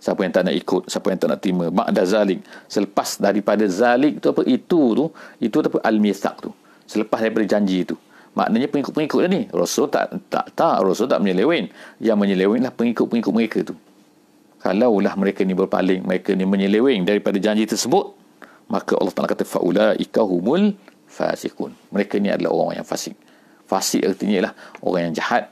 siapa 0.00 0.20
yang 0.24 0.32
tak 0.32 0.48
nak 0.48 0.54
ikut 0.56 0.82
siapa 0.88 1.06
yang 1.12 1.18
tak 1.20 1.28
nak 1.34 1.40
terima 1.42 1.66
ba'da 1.68 2.02
zalik 2.06 2.40
selepas 2.70 3.18
daripada 3.18 3.66
zalik 3.66 4.22
tu 4.22 4.30
apa 4.32 4.42
itu 4.46 4.82
tu 4.96 5.04
itu 5.42 5.56
apa 5.60 5.78
al-mitsaq 5.82 6.36
tu 6.46 6.50
selepas 6.86 7.18
daripada 7.20 7.44
janji 7.44 7.82
itu 7.84 7.98
Maknanya 8.30 8.70
pengikut-pengikut 8.70 9.26
ni. 9.26 9.50
Rasul 9.50 9.90
tak 9.90 10.14
tak 10.30 10.54
tak 10.54 10.86
Rasul 10.86 11.10
tak 11.10 11.18
menyeleweng. 11.18 11.66
Yang 11.98 12.18
menyelewenglah 12.18 12.70
pengikut-pengikut 12.70 13.32
mereka 13.34 13.58
tu. 13.66 13.74
Kalaulah 14.60 15.16
mereka 15.16 15.40
ni 15.42 15.56
berpaling, 15.56 16.04
mereka 16.04 16.36
ni 16.36 16.44
menyeleweng 16.44 17.08
daripada 17.08 17.40
janji 17.40 17.64
tersebut, 17.64 18.12
maka 18.68 18.92
Allah 18.92 19.08
Taala 19.16 19.32
kata 19.32 19.48
faula 19.48 19.96
ikahumul 19.96 20.76
fasikun. 21.08 21.72
Mereka 21.88 22.20
ni 22.20 22.28
adalah 22.28 22.52
orang 22.52 22.84
yang 22.84 22.86
fasik. 22.86 23.16
Fasik 23.70 24.02
artinya 24.02 24.34
ialah 24.34 24.52
orang 24.82 25.00
yang 25.06 25.14
jahat, 25.14 25.44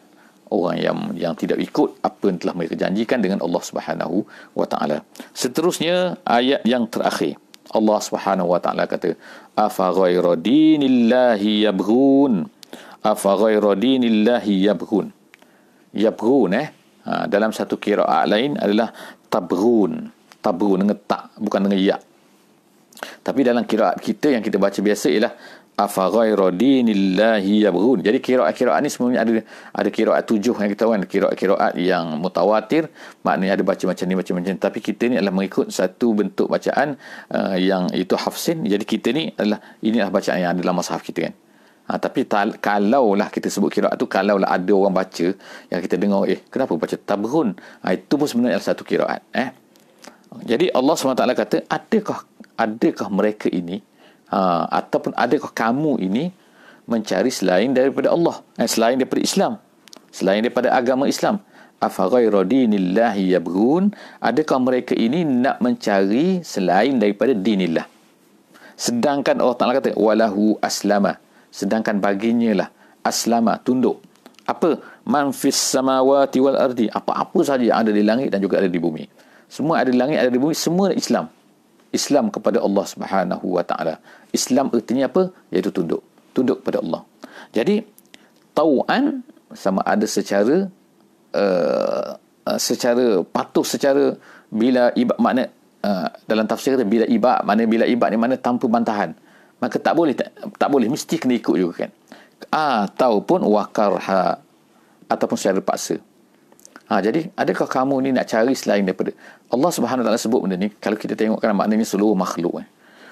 orang 0.51 0.77
yang 0.83 0.99
yang 1.15 1.35
tidak 1.39 1.63
ikut 1.63 2.03
apa 2.03 2.25
yang 2.27 2.39
telah 2.43 2.55
mereka 2.59 2.75
janjikan 2.75 3.23
dengan 3.23 3.39
Allah 3.47 3.63
Subhanahu 3.63 4.27
wa 4.59 4.67
taala. 4.67 5.07
Seterusnya 5.31 6.19
ayat 6.27 6.67
yang 6.67 6.91
terakhir. 6.91 7.39
Allah 7.71 7.99
Subhanahu 8.03 8.51
wa 8.51 8.59
taala 8.59 8.91
kata 8.91 9.15
afa 9.55 9.95
ghayra 9.95 10.35
dinillahi 10.35 11.63
yabghun. 11.71 12.51
Afa 13.07 13.39
ghayra 13.39 13.79
dinillahi 13.79 14.67
yabghun. 14.67 15.15
Yabghun 15.95 16.51
eh? 16.59 16.69
Ha, 17.09 17.25
dalam 17.31 17.55
satu 17.55 17.79
kiraat 17.79 18.27
lain 18.27 18.59
adalah 18.59 18.91
tabghun. 19.31 20.11
Tabghun 20.43 20.83
dengan 20.83 20.99
tak 21.07 21.39
bukan 21.39 21.71
dengan 21.71 21.79
ya. 21.79 21.97
Tapi 22.99 23.41
dalam 23.47 23.63
kiraat 23.63 24.03
kita 24.03 24.35
yang 24.35 24.43
kita 24.43 24.59
baca 24.59 24.81
biasa 24.83 25.07
ialah 25.07 25.33
afa 25.79 26.11
ghayra 26.11 26.51
dinillahi 26.51 27.63
yabghun. 27.63 28.03
Jadi 28.03 28.19
kiraat-kiraat 28.19 28.83
ni 28.83 28.91
sebenarnya 28.91 29.21
ada 29.23 29.33
ada 29.71 29.89
kiraat 29.95 30.27
tujuh 30.27 30.59
yang 30.59 30.71
kita 30.75 30.83
tahu 30.83 30.91
kan. 30.99 31.03
Kiraat-kiraat 31.07 31.73
yang 31.79 32.19
mutawatir 32.19 32.91
maknanya 33.23 33.55
ada 33.55 33.63
baca 33.63 33.85
macam 33.87 34.05
ni 34.11 34.15
macam 34.19 34.35
macam 34.43 34.55
tapi 34.59 34.79
kita 34.83 35.07
ni 35.07 35.15
adalah 35.23 35.35
mengikut 35.39 35.71
satu 35.71 36.19
bentuk 36.19 36.51
bacaan 36.51 36.99
uh, 37.31 37.55
yang 37.55 37.87
itu 37.95 38.19
hafsin. 38.19 38.67
Jadi 38.67 38.83
kita 38.83 39.15
ni 39.15 39.31
adalah 39.39 39.63
inilah 39.79 40.11
bacaan 40.11 40.39
yang 40.43 40.51
ada 40.59 40.61
dalam 40.67 40.75
mushaf 40.75 41.01
kita 41.07 41.31
kan. 41.31 41.35
Ha, 41.89 41.97
tapi 41.97 42.29
tal, 42.29 42.61
kalaulah 42.61 43.33
kita 43.33 43.49
sebut 43.49 43.73
kiraat 43.73 43.97
tu 43.97 44.05
kalaulah 44.05 44.45
ada 44.45 44.69
orang 44.77 44.93
baca 44.93 45.33
yang 45.73 45.81
kita 45.81 45.97
dengar 45.97 46.29
eh 46.29 46.45
kenapa 46.53 46.77
baca 46.77 46.93
tabrun 47.01 47.57
ha, 47.81 47.97
itu 47.97 48.13
pun 48.13 48.29
sebenarnya 48.29 48.61
adalah 48.61 48.69
satu 48.69 48.83
kiraat 48.85 49.25
eh. 49.33 49.57
Jadi 50.45 50.69
Allah 50.69 50.93
SWT 50.93 51.25
kata 51.33 51.57
adakah 51.65 52.29
adakah 52.61 53.09
mereka 53.09 53.49
ini 53.49 53.81
ha, 54.33 54.69
ataupun 54.71 55.13
adakah 55.17 55.51
kamu 55.53 56.01
ini 56.05 56.31
mencari 56.89 57.29
selain 57.29 57.73
daripada 57.73 58.13
Allah 58.13 58.41
eh, 58.57 58.69
selain 58.69 58.97
daripada 58.97 59.21
Islam 59.21 59.53
selain 60.13 60.41
daripada 60.45 60.73
agama 60.73 61.07
Islam? 61.07 61.41
Afa 61.79 62.11
ghayra 62.11 62.43
dinillahi 62.43 63.39
yabghun. 63.39 63.95
Adakah 64.19 64.59
mereka 64.59 64.99
ini 64.99 65.23
nak 65.23 65.63
mencari 65.63 66.43
selain 66.43 66.99
daripada 66.99 67.31
dinillah? 67.31 67.87
Sedangkan 68.75 69.39
Allah 69.39 69.55
Taala 69.55 69.79
kata 69.79 69.95
walahu 69.95 70.59
aslama. 70.59 71.23
Sedangkan 71.55 72.03
baginya 72.03 72.67
lah 72.67 72.69
aslama 73.07 73.63
tunduk. 73.63 74.03
Apa? 74.43 74.83
Man 75.07 75.31
fis 75.31 75.55
samawati 75.55 76.43
wal 76.43 76.59
ardi. 76.59 76.91
Apa-apa 76.91 77.47
saja 77.47 77.63
yang 77.63 77.79
ada 77.79 77.95
di 77.95 78.03
langit 78.03 78.35
dan 78.35 78.43
juga 78.43 78.59
ada 78.59 78.67
di 78.67 78.83
bumi. 78.83 79.07
Semua 79.47 79.79
ada 79.79 79.95
di 79.95 79.99
langit 80.03 80.19
ada 80.19 80.29
di 80.35 80.37
bumi 80.37 80.59
semua 80.59 80.91
Islam 80.91 81.31
Islam 81.91 82.29
kepada 82.29 82.61
Allah 82.61 82.85
Subhanahu 82.85 83.47
wa 83.57 83.65
taala. 83.65 84.01
Islam 84.33 84.69
artinya 84.73 85.09
apa? 85.09 85.33
Iaitu 85.49 85.73
tunduk. 85.73 86.05
Tunduk 86.37 86.61
kepada 86.65 86.85
Allah. 86.85 87.03
Jadi 87.53 87.85
tauan 88.53 89.25
sama 89.57 89.81
ada 89.87 90.05
secara 90.05 90.69
uh, 91.33 92.11
secara 92.61 93.25
patuh 93.25 93.65
secara 93.65 94.17
bila 94.53 94.93
ibad 94.93 95.17
makna 95.21 95.49
uh, 95.85 96.09
dalam 96.29 96.45
tafsir 96.45 96.77
kata 96.77 96.85
bila 96.85 97.05
ibad 97.09 97.45
mana 97.45 97.63
bila 97.65 97.85
ibad 97.89 98.09
ni 98.13 98.19
mana 98.21 98.35
tanpa 98.37 98.69
bantahan. 98.69 99.17
Maka 99.59 99.81
tak 99.81 99.97
boleh 99.97 100.15
tak, 100.15 100.31
tak 100.55 100.69
boleh. 100.71 100.87
Mesti 100.87 101.19
kena 101.19 101.35
ikut 101.35 101.57
juga 101.57 101.75
kan. 101.87 101.91
Ataupun 102.53 103.43
wakarha 103.49 104.39
ataupun 105.09 105.37
secara 105.41 105.59
paksa 105.65 105.99
ha, 106.89 106.99
jadi 107.05 107.29
adakah 107.37 107.69
kamu 107.69 107.95
ni 108.09 108.11
nak 108.17 108.27
cari 108.27 108.57
selain 108.57 108.83
daripada 108.83 109.13
Allah 109.53 109.71
Subhanahu 109.71 110.05
taala 110.05 110.19
sebut 110.19 110.41
benda 110.45 110.57
ni 110.57 110.73
kalau 110.81 110.97
kita 110.97 111.15
tengok 111.15 111.39
kan 111.45 111.53
maknanya 111.53 111.85
seluruh 111.85 112.17
makhluk 112.17 112.65
eh. 112.65 112.69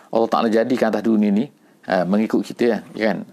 Allah 0.06 0.28
Taala 0.30 0.48
jadikan 0.48 0.88
atas 0.94 1.02
dunia 1.02 1.28
ni 1.34 1.44
ha, 1.86 2.06
mengikut 2.06 2.40
kita 2.46 2.64
ya 2.64 2.78
kan? 2.94 3.26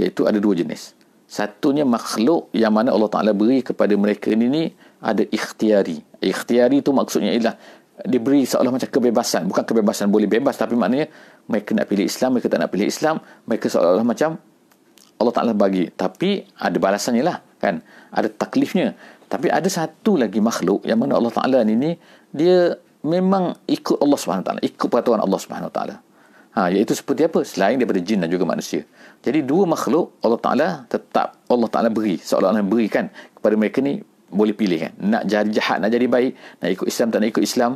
Iaitu 0.00 0.26
ada 0.26 0.40
dua 0.40 0.56
jenis. 0.56 0.96
Satunya 1.24 1.86
makhluk 1.86 2.50
yang 2.50 2.74
mana 2.74 2.90
Allah 2.90 3.10
Taala 3.10 3.30
beri 3.36 3.62
kepada 3.62 3.94
mereka 3.94 4.32
ni 4.34 4.46
ni 4.50 4.62
ada 4.98 5.22
ikhtiari. 5.22 6.00
Ikhtiari 6.20 6.80
tu 6.80 6.90
maksudnya 6.96 7.32
ialah 7.36 7.54
diberi 8.02 8.42
seolah 8.48 8.74
macam 8.74 8.88
kebebasan. 8.90 9.46
Bukan 9.46 9.62
kebebasan 9.62 10.10
boleh 10.10 10.26
bebas 10.26 10.58
tapi 10.58 10.74
maknanya 10.74 11.06
mereka 11.46 11.76
nak 11.76 11.86
pilih 11.86 12.08
Islam 12.08 12.36
mereka 12.36 12.48
tak 12.50 12.60
nak 12.64 12.70
pilih 12.72 12.88
Islam 12.88 13.20
mereka 13.46 13.66
seolah-olah 13.70 14.06
macam 14.06 14.40
Allah 15.14 15.34
Ta'ala 15.34 15.52
bagi. 15.54 15.86
Tapi 15.94 16.42
ada 16.58 16.76
balasannya 16.76 17.22
lah 17.22 17.38
kan? 17.62 17.80
Ada 18.10 18.28
taklifnya 18.32 18.98
tapi 19.34 19.50
ada 19.50 19.66
satu 19.66 20.14
lagi 20.14 20.38
makhluk 20.38 20.86
yang 20.86 21.02
mana 21.02 21.18
Allah 21.18 21.34
Ta'ala 21.34 21.58
ni, 21.66 21.74
ni 21.74 21.98
dia 22.30 22.78
memang 23.02 23.58
ikut 23.66 23.98
Allah 23.98 24.14
Subhanahu 24.14 24.46
Taala 24.46 24.60
ikut 24.62 24.86
peraturan 24.86 25.18
Allah 25.18 25.40
Subhanahu 25.42 25.74
Taala. 25.74 25.98
Ha 26.54 26.70
iaitu 26.70 26.94
seperti 26.94 27.26
apa? 27.26 27.42
Selain 27.42 27.74
daripada 27.74 27.98
jin 27.98 28.22
dan 28.22 28.30
juga 28.30 28.46
manusia. 28.46 28.86
Jadi 29.26 29.42
dua 29.42 29.66
makhluk 29.66 30.14
Allah 30.22 30.38
Taala 30.38 30.68
tetap 30.86 31.42
Allah 31.50 31.66
Taala 31.66 31.90
beri 31.90 32.14
seolah-olah 32.22 32.62
berikan 32.62 33.10
kepada 33.10 33.58
mereka 33.58 33.82
ni 33.82 33.98
boleh 34.30 34.54
pilih 34.54 34.86
kan. 34.86 34.92
Nak 35.02 35.22
jadi 35.26 35.50
jahat 35.50 35.82
nak 35.82 35.90
jadi 35.90 36.06
baik 36.06 36.32
nak 36.62 36.68
ikut 36.70 36.86
Islam 36.86 37.06
tak 37.10 37.18
nak 37.18 37.28
ikut 37.34 37.42
Islam. 37.42 37.72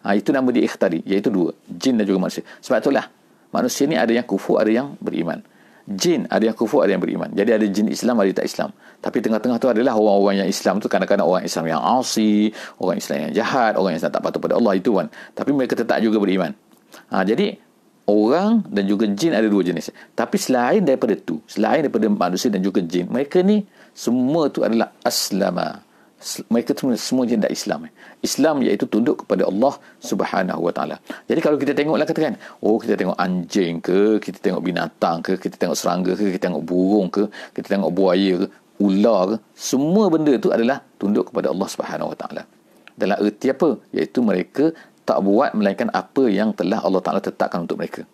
Ha, 0.00 0.16
itu 0.16 0.32
nama 0.32 0.48
dia 0.52 0.64
ikhtari 0.64 1.00
iaitu 1.08 1.32
dua 1.32 1.56
jin 1.64 1.96
dan 1.96 2.04
juga 2.04 2.28
manusia. 2.28 2.44
Sebab 2.60 2.76
itulah 2.76 3.08
manusia 3.56 3.88
ni 3.88 3.96
ada 3.96 4.12
yang 4.12 4.28
kufur 4.28 4.60
ada 4.60 4.68
yang 4.68 5.00
beriman 5.00 5.40
jin 5.90 6.30
ada 6.30 6.46
yang 6.46 6.56
kufur 6.56 6.86
ada 6.86 6.94
yang 6.94 7.02
beriman. 7.02 7.26
Jadi 7.34 7.50
ada 7.50 7.66
jin 7.66 7.90
Islam 7.90 8.22
ada 8.22 8.30
tak 8.30 8.46
Islam. 8.46 8.70
Tapi 9.02 9.18
tengah-tengah 9.18 9.58
tu 9.58 9.66
adalah 9.66 9.98
orang-orang 9.98 10.46
yang 10.46 10.48
Islam 10.48 10.78
tu 10.78 10.86
kadang-kadang 10.86 11.26
orang 11.26 11.42
Islam 11.42 11.64
yang 11.66 11.80
asi 11.82 12.54
orang 12.78 12.96
Islam 13.02 13.16
yang 13.28 13.32
jahat 13.34 13.74
orang 13.74 13.98
yang 13.98 14.02
tak 14.02 14.22
patuh 14.22 14.38
pada 14.38 14.54
Allah 14.54 14.78
itu 14.78 14.94
kan. 14.94 15.10
Tapi 15.34 15.50
mereka 15.50 15.74
tetap 15.74 15.98
juga 15.98 16.22
beriman. 16.22 16.54
Ha, 17.10 17.26
jadi 17.26 17.58
orang 18.06 18.62
dan 18.70 18.86
juga 18.86 19.10
jin 19.10 19.34
ada 19.34 19.50
dua 19.50 19.66
jenis. 19.66 19.90
Tapi 20.14 20.36
selain 20.38 20.86
daripada 20.86 21.18
tu 21.18 21.42
selain 21.50 21.82
daripada 21.82 22.06
manusia 22.06 22.48
dan 22.48 22.62
juga 22.62 22.78
jin 22.78 23.10
mereka 23.10 23.42
ni 23.42 23.66
semua 23.90 24.46
tu 24.48 24.62
adalah 24.62 24.94
aslama 25.02 25.89
mereka 26.52 26.76
semua 26.76 26.96
semua 27.00 27.24
Islam 27.48 27.88
Islam 28.20 28.54
iaitu 28.60 28.84
tunduk 28.84 29.24
kepada 29.24 29.48
Allah 29.48 29.74
Subhanahu 30.04 30.60
Wa 30.68 30.72
Taala. 30.76 30.96
Jadi 31.24 31.40
kalau 31.40 31.56
kita 31.56 31.72
tengoklah 31.72 32.04
katakan, 32.04 32.36
oh 32.60 32.76
kita 32.76 32.94
tengok 33.00 33.16
anjing 33.16 33.80
ke, 33.80 34.20
kita 34.20 34.38
tengok 34.44 34.62
binatang 34.68 35.24
ke, 35.24 35.40
kita 35.40 35.56
tengok 35.56 35.76
serangga 35.80 36.12
ke, 36.12 36.24
kita 36.36 36.40
tengok 36.48 36.62
burung 36.70 37.08
ke, 37.08 37.24
kita 37.56 37.66
tengok 37.72 37.90
buaya 37.96 38.32
ke, 38.44 38.46
ular 38.84 39.20
ke, 39.32 39.36
semua 39.56 40.12
benda 40.12 40.32
itu 40.36 40.52
adalah 40.52 40.84
tunduk 41.00 41.32
kepada 41.32 41.48
Allah 41.52 41.68
Subhanahu 41.72 42.12
Wa 42.12 42.18
Taala. 42.20 42.42
Dalam 43.00 43.16
erti 43.24 43.48
apa? 43.48 43.80
Iaitu 43.96 44.20
mereka 44.20 44.64
tak 45.08 45.24
buat 45.24 45.56
melainkan 45.56 45.88
apa 45.96 46.28
yang 46.28 46.52
telah 46.52 46.84
Allah 46.84 47.00
Taala 47.00 47.20
tetapkan 47.24 47.64
untuk 47.64 47.80
mereka. 47.80 48.04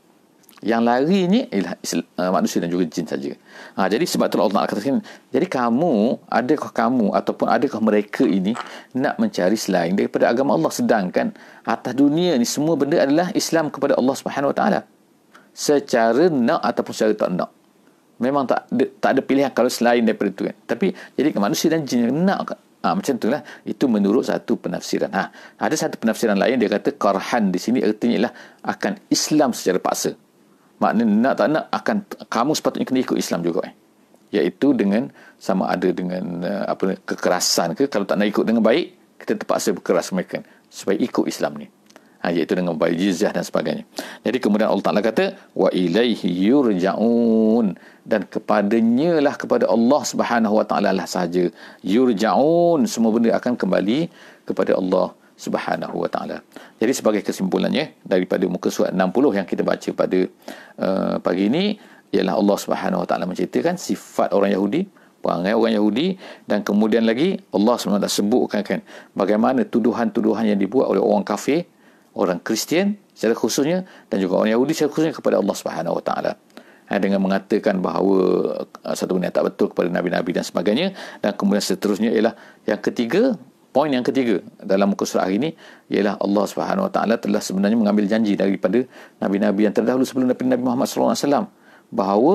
Yang 0.65 0.83
lari 0.89 1.21
ni 1.29 1.41
ialah 1.53 1.77
uh, 2.17 2.33
manusia 2.33 2.65
dan 2.65 2.73
juga 2.73 2.89
jin 2.89 3.05
saja. 3.05 3.29
Ha, 3.77 3.93
jadi 3.93 4.09
sebab 4.09 4.33
tu 4.33 4.41
Allah 4.41 4.65
katakan, 4.65 5.05
jadi 5.29 5.45
kamu, 5.45 6.17
adakah 6.33 6.73
kamu 6.73 7.13
ataupun 7.13 7.45
adakah 7.45 7.81
mereka 7.85 8.25
ini 8.25 8.57
nak 8.97 9.21
mencari 9.21 9.53
selain 9.61 9.93
daripada 9.93 10.33
agama 10.33 10.57
Allah 10.57 10.73
sedangkan 10.73 11.37
atas 11.61 11.93
dunia 11.93 12.41
ni 12.41 12.49
semua 12.49 12.73
benda 12.73 12.97
adalah 12.97 13.29
Islam 13.37 13.69
kepada 13.69 14.01
Allah 14.01 14.17
Subhanahu 14.17 14.53
Wa 14.53 14.57
Taala. 14.57 14.81
Secara 15.53 16.33
nak 16.33 16.65
ataupun 16.65 16.93
secara 16.97 17.13
tak 17.13 17.37
nak. 17.37 17.53
Memang 18.17 18.49
tak 18.49 18.65
ada, 18.73 18.85
tak 18.97 19.11
ada 19.13 19.21
pilihan 19.21 19.53
kalau 19.53 19.69
selain 19.69 20.01
daripada 20.09 20.33
itu 20.33 20.43
kan. 20.49 20.57
Tapi 20.65 20.97
jadi 21.21 21.37
manusia 21.37 21.69
dan 21.69 21.85
jin 21.85 22.09
nak 22.25 22.57
Ha, 22.87 22.95
macam 22.95 23.19
itulah. 23.19 23.43
Itu 23.67 23.91
menurut 23.91 24.31
satu 24.31 24.55
penafsiran. 24.63 25.11
Ha, 25.11 25.35
ada 25.59 25.75
satu 25.75 25.99
penafsiran 25.99 26.39
lain 26.39 26.63
dia 26.63 26.71
kata 26.71 26.95
karhan 26.95 27.51
di 27.51 27.59
sini 27.59 27.83
artinya 27.83 28.15
ialah 28.15 28.33
akan 28.63 29.03
Islam 29.11 29.51
secara 29.51 29.83
paksa. 29.83 30.15
Maknanya 30.83 31.05
nak 31.09 31.35
tak 31.41 31.49
nak 31.53 31.65
akan 31.73 31.97
kamu 32.29 32.53
sepatutnya 32.53 32.87
kena 32.89 33.01
ikut 33.01 33.19
Islam 33.19 33.41
juga 33.41 33.61
eh. 33.69 33.75
Iaitu 34.37 34.75
dengan 34.77 35.09
sama 35.41 35.71
ada 35.71 35.89
dengan 35.89 36.43
uh, 36.43 36.65
apa 36.69 36.99
kekerasan 37.07 37.79
ke 37.79 37.89
kalau 37.89 38.05
tak 38.05 38.19
nak 38.21 38.29
ikut 38.29 38.45
dengan 38.45 38.61
baik 38.61 38.93
kita 39.23 39.33
terpaksa 39.41 39.73
berkeras 39.73 40.13
mereka 40.13 40.45
supaya 40.69 40.99
ikut 41.01 41.25
Islam 41.25 41.57
ni 41.57 41.67
ha, 42.27 42.35
iaitu 42.35 42.59
dengan 42.59 42.75
bayar 42.75 42.99
jizyah 42.99 43.31
dan 43.31 43.45
sebagainya. 43.47 43.85
Jadi 44.27 44.39
kemudian 44.43 44.67
Allah 44.67 44.87
Taala 44.87 45.01
kata 45.05 45.39
wa 45.55 45.71
ilaihi 45.71 46.27
yurja'un 46.51 47.79
dan 48.03 48.27
kepadanya 48.27 49.23
lah 49.23 49.35
kepada 49.39 49.71
Allah 49.71 50.03
Subhanahu 50.03 50.59
wa 50.59 50.67
taala 50.67 50.91
lah 50.91 51.07
sahaja 51.07 51.47
yurja'un 51.87 52.83
semua 52.91 53.15
benda 53.15 53.31
akan 53.39 53.55
kembali 53.55 54.11
kepada 54.43 54.75
Allah 54.75 55.15
Subhanahu 55.37 56.01
wa 56.01 56.09
taala. 56.09 56.41
Jadi 56.81 56.93
sebagai 56.97 57.21
kesimpulannya 57.21 58.01
daripada 58.01 58.49
muka 58.49 58.73
surat 58.73 58.97
60 58.97 59.37
yang 59.37 59.47
kita 59.47 59.61
baca 59.61 59.91
pada 59.93 60.19
uh, 60.81 61.15
pagi 61.21 61.53
ini 61.53 61.77
ialah 62.17 62.41
Allah 62.41 62.57
Subhanahu 62.57 63.05
wa 63.05 63.09
taala 63.09 63.29
menceritakan 63.29 63.77
sifat 63.77 64.33
orang 64.33 64.57
Yahudi 64.57 64.89
perangai 65.27 65.59
orang 65.59 65.75
Yahudi 65.75 66.15
dan 66.47 66.63
kemudian 66.63 67.03
lagi 67.03 67.35
Allah 67.51 67.75
SWT 67.75 68.07
sebutkan 68.07 68.63
kan 68.63 68.79
bagaimana 69.11 69.67
tuduhan-tuduhan 69.67 70.47
yang 70.47 70.59
dibuat 70.61 70.87
oleh 70.87 71.03
orang 71.03 71.27
kafir 71.27 71.67
orang 72.15 72.39
Kristian 72.39 72.95
secara 73.11 73.35
khususnya 73.35 73.83
dan 74.07 74.23
juga 74.23 74.39
orang 74.39 74.55
Yahudi 74.55 74.71
secara 74.71 74.95
khususnya 74.95 75.15
kepada 75.19 75.43
Allah 75.43 75.57
Subhanahu 75.59 75.99
Wa 75.99 76.05
Taala 76.07 76.33
ha, 76.87 76.93
dengan 77.03 77.19
mengatakan 77.19 77.83
bahawa 77.83 78.19
uh, 78.87 78.95
satu 78.95 79.19
benda 79.19 79.35
tak 79.35 79.51
betul 79.51 79.75
kepada 79.75 79.91
nabi-nabi 79.91 80.31
dan 80.31 80.47
sebagainya 80.47 80.95
dan 81.21 81.35
kemudian 81.35 81.65
seterusnya 81.65 82.15
ialah 82.15 82.39
yang 82.65 82.79
ketiga 82.79 83.35
poin 83.77 83.93
yang 83.93 84.01
ketiga 84.01 84.41
dalam 84.57 84.97
muka 84.97 85.05
surat 85.05 85.29
hari 85.29 85.37
ini 85.37 85.51
ialah 85.93 86.17
Allah 86.17 86.45
Subhanahu 86.49 86.89
Wa 86.89 86.93
Taala 86.97 87.21
telah 87.21 87.45
sebenarnya 87.45 87.77
mengambil 87.77 88.09
janji 88.09 88.33
daripada 88.33 88.81
nabi-nabi 89.21 89.69
yang 89.69 89.77
terdahulu 89.77 90.09
sebelum 90.09 90.33
Nabi 90.33 90.65
Muhammad 90.65 90.89
sallallahu 90.89 91.13
alaihi 91.13 91.25
wasallam 91.29 91.47
bahawa 91.93 92.35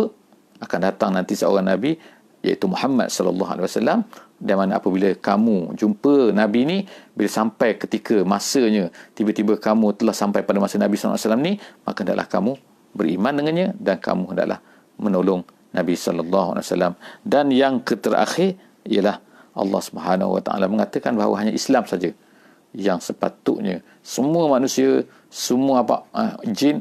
akan 0.61 0.79
datang 0.85 1.09
nanti 1.17 1.33
seorang 1.33 1.65
nabi 1.65 1.97
iaitu 2.45 2.69
Muhammad 2.69 3.09
sallallahu 3.09 3.57
alaihi 3.57 3.65
wasallam 3.65 4.05
dan 4.37 4.55
mana 4.61 4.77
apabila 4.77 5.09
kamu 5.17 5.73
jumpa 5.73 6.29
Nabi 6.29 6.61
ni 6.65 6.77
bila 7.17 7.29
sampai 7.29 7.73
ketika 7.77 8.21
masanya 8.21 8.93
tiba-tiba 9.17 9.57
kamu 9.57 9.97
telah 9.97 10.13
sampai 10.13 10.45
pada 10.45 10.61
masa 10.61 10.77
Nabi 10.77 10.97
SAW 10.97 11.37
ni 11.41 11.57
maka 11.85 12.05
hendaklah 12.05 12.29
kamu 12.29 12.51
beriman 12.93 13.33
dengannya 13.37 13.73
dan 13.81 13.97
kamu 13.97 14.33
hendaklah 14.33 14.61
menolong 14.97 15.41
Nabi 15.73 15.97
SAW 15.97 16.97
dan 17.25 17.45
yang 17.49 17.81
terakhir 17.81 18.57
ialah 18.85 19.21
Allah 19.55 19.81
Subhanahu 19.83 20.39
Wa 20.39 20.41
Taala 20.41 20.65
mengatakan 20.71 21.15
bahawa 21.15 21.43
hanya 21.43 21.53
Islam 21.53 21.83
saja 21.83 22.11
yang 22.71 23.03
sepatutnya 23.03 23.83
semua 23.99 24.47
manusia 24.47 25.03
semua 25.27 25.83
apa 25.83 26.07
uh, 26.15 26.39
jin 26.47 26.79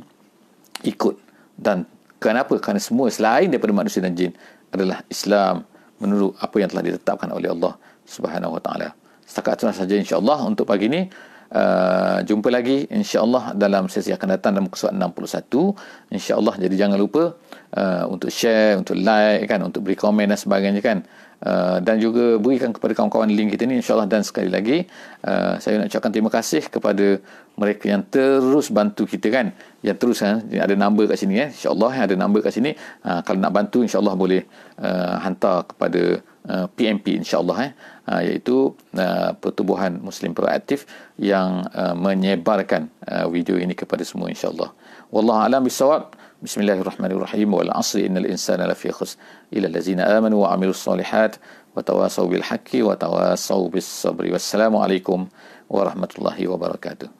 ikut 0.87 1.19
dan 1.59 1.83
kenapa 2.23 2.55
kerana 2.63 2.79
semua 2.79 3.11
selain 3.11 3.51
daripada 3.51 3.75
manusia 3.75 3.99
dan 3.99 4.15
jin 4.15 4.33
adalah 4.71 5.03
Islam 5.11 5.67
menurut 5.99 6.39
apa 6.39 6.57
yang 6.63 6.71
telah 6.71 6.85
ditetapkan 6.87 7.29
oleh 7.35 7.51
Allah 7.53 7.75
Subhanahu 8.07 8.57
Wa 8.57 8.63
Taala. 8.63 8.89
Setakat 9.27 9.63
itu 9.63 9.65
saja 9.71 9.95
insya-Allah 9.95 10.39
untuk 10.49 10.67
pagi 10.67 10.91
ini. 10.91 11.07
Uh, 11.51 12.23
jumpa 12.23 12.47
lagi 12.47 12.87
insya-Allah 12.87 13.59
dalam 13.59 13.91
sesi 13.91 14.15
akan 14.15 14.39
datang 14.39 14.55
dalam 14.55 14.71
muka 14.71 14.87
61 14.87 16.15
insya-Allah 16.15 16.55
jadi 16.63 16.87
jangan 16.87 16.95
lupa 16.95 17.35
uh, 17.75 18.07
untuk 18.07 18.31
share 18.31 18.79
untuk 18.79 18.95
like 18.95 19.51
kan 19.51 19.59
untuk 19.67 19.83
beri 19.83 19.99
komen 19.99 20.31
dan 20.31 20.39
sebagainya 20.39 20.79
kan 20.79 21.03
Uh, 21.40 21.81
dan 21.81 21.96
juga 21.96 22.37
berikan 22.37 22.68
kepada 22.68 22.92
kawan-kawan 22.92 23.33
link 23.33 23.57
kita 23.57 23.64
ni 23.64 23.81
insyaAllah 23.81 24.05
dan 24.05 24.20
sekali 24.20 24.53
lagi 24.53 24.85
uh, 25.24 25.57
saya 25.57 25.81
nak 25.81 25.88
ucapkan 25.88 26.12
terima 26.12 26.29
kasih 26.29 26.68
kepada 26.68 27.16
mereka 27.57 27.88
yang 27.88 28.05
terus 28.05 28.68
bantu 28.68 29.09
kita 29.09 29.33
kan. 29.33 29.57
Yang 29.81 29.96
terus 30.05 30.18
kan 30.20 30.44
ada 30.44 30.74
number 30.76 31.09
kat 31.09 31.16
sini 31.16 31.40
eh. 31.40 31.48
insyaAllah 31.48 31.92
ada 31.96 32.12
number 32.12 32.44
kat 32.44 32.53
sini. 32.53 32.76
Uh, 33.00 33.24
kalau 33.24 33.40
nak 33.40 33.57
bantu 33.57 33.81
insyaAllah 33.81 34.20
boleh 34.20 34.44
uh, 34.85 35.16
hantar 35.24 35.64
kepada 35.64 36.20
uh, 36.44 36.68
PMP 36.76 37.16
insyaAllah 37.24 37.59
eh. 37.64 37.72
Uh, 38.05 38.20
iaitu 38.20 38.76
uh, 39.00 39.33
pertubuhan 39.40 39.96
Muslim 39.96 40.37
Proaktif 40.37 40.85
yang 41.16 41.64
uh, 41.72 41.96
menyebarkan 41.96 42.92
uh, 43.09 43.33
video 43.33 43.57
ini 43.57 43.72
kepada 43.72 44.05
semua 44.05 44.29
insyaAllah. 44.29 44.76
Wallahualam 45.09 45.64
bisawab 45.64 46.20
بسم 46.42 46.61
الله 46.61 46.81
الرحمن 46.81 47.11
الرحيم 47.11 47.55
والعصر 47.55 47.98
إن 47.98 48.16
الإنسان 48.16 48.61
لفي 48.61 48.92
خسر 48.92 49.16
إلى 49.53 49.66
الذين 49.66 50.00
آمنوا 50.00 50.42
وعملوا 50.42 50.70
الصالحات 50.70 51.37
وتواصوا 51.76 52.29
بالحق 52.29 52.68
وتواصوا 52.74 53.68
بالصبر 53.68 54.33
والسلام 54.33 54.76
عليكم 54.76 55.26
ورحمة 55.70 56.09
الله 56.18 56.48
وبركاته 56.48 57.20